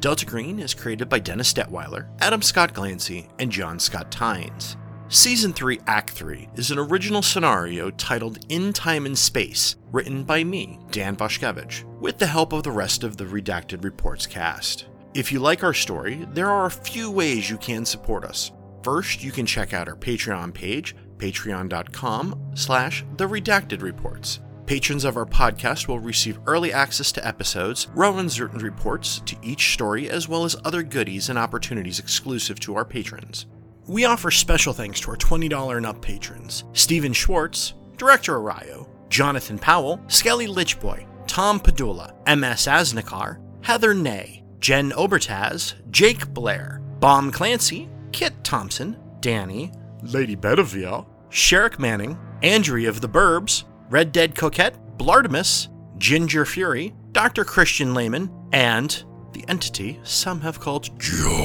[0.00, 4.78] Delta Green is created by Dennis Detwiller, Adam Scott Glancy, and John Scott Tynes.
[5.08, 10.42] Season 3, Act 3 is an original scenario titled In Time and Space, written by
[10.42, 14.86] me, Dan Voshkevich, with the help of the rest of the Redacted Reports cast.
[15.12, 18.52] If you like our story, there are a few ways you can support us.
[18.82, 24.40] First, you can check out our Patreon page, patreon.com slash the redacted reports.
[24.70, 29.72] Patrons of our podcast will receive early access to episodes, Rowan's written reports to each
[29.72, 33.46] story, as well as other goodies and opportunities exclusive to our patrons.
[33.88, 39.58] We offer special thanks to our $20 and up patrons Stephen Schwartz, Director Arayo, Jonathan
[39.58, 47.88] Powell, Skelly Lichboy, Tom Padula, MS Asnikar, Heather Ney, Jen Obertaz, Jake Blair, Bomb Clancy,
[48.12, 49.72] Kit Thompson, Danny,
[50.04, 55.66] Lady Bedivere, Sherrick Manning, Andrea of the Burbs, Red Dead Coquette, Blartimus,
[55.98, 57.44] Ginger Fury, Dr.
[57.44, 59.02] Christian Lehman, and
[59.32, 61.40] the entity some have called George.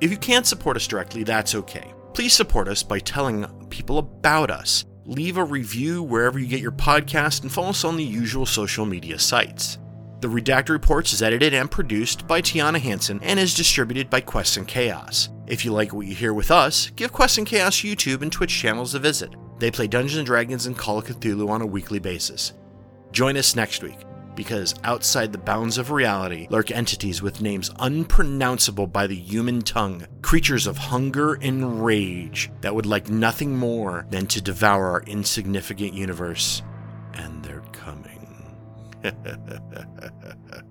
[0.00, 1.92] If you can't support us directly, that's okay.
[2.12, 4.84] Please support us by telling people about us.
[5.04, 8.86] Leave a review wherever you get your podcast and follow us on the usual social
[8.86, 9.78] media sites.
[10.20, 14.56] The Redacted Reports is edited and produced by Tiana Hansen and is distributed by Quest
[14.56, 15.28] and Chaos.
[15.48, 18.56] If you like what you hear with us, give Quest and Chaos YouTube and Twitch
[18.56, 19.34] channels a visit.
[19.58, 22.52] They play Dungeons and Dragons and Call of Cthulhu on a weekly basis.
[23.12, 23.98] Join us next week,
[24.34, 30.06] because outside the bounds of reality lurk entities with names unpronounceable by the human tongue,
[30.22, 35.94] creatures of hunger and rage that would like nothing more than to devour our insignificant
[35.94, 36.62] universe.
[37.14, 38.20] And they're coming.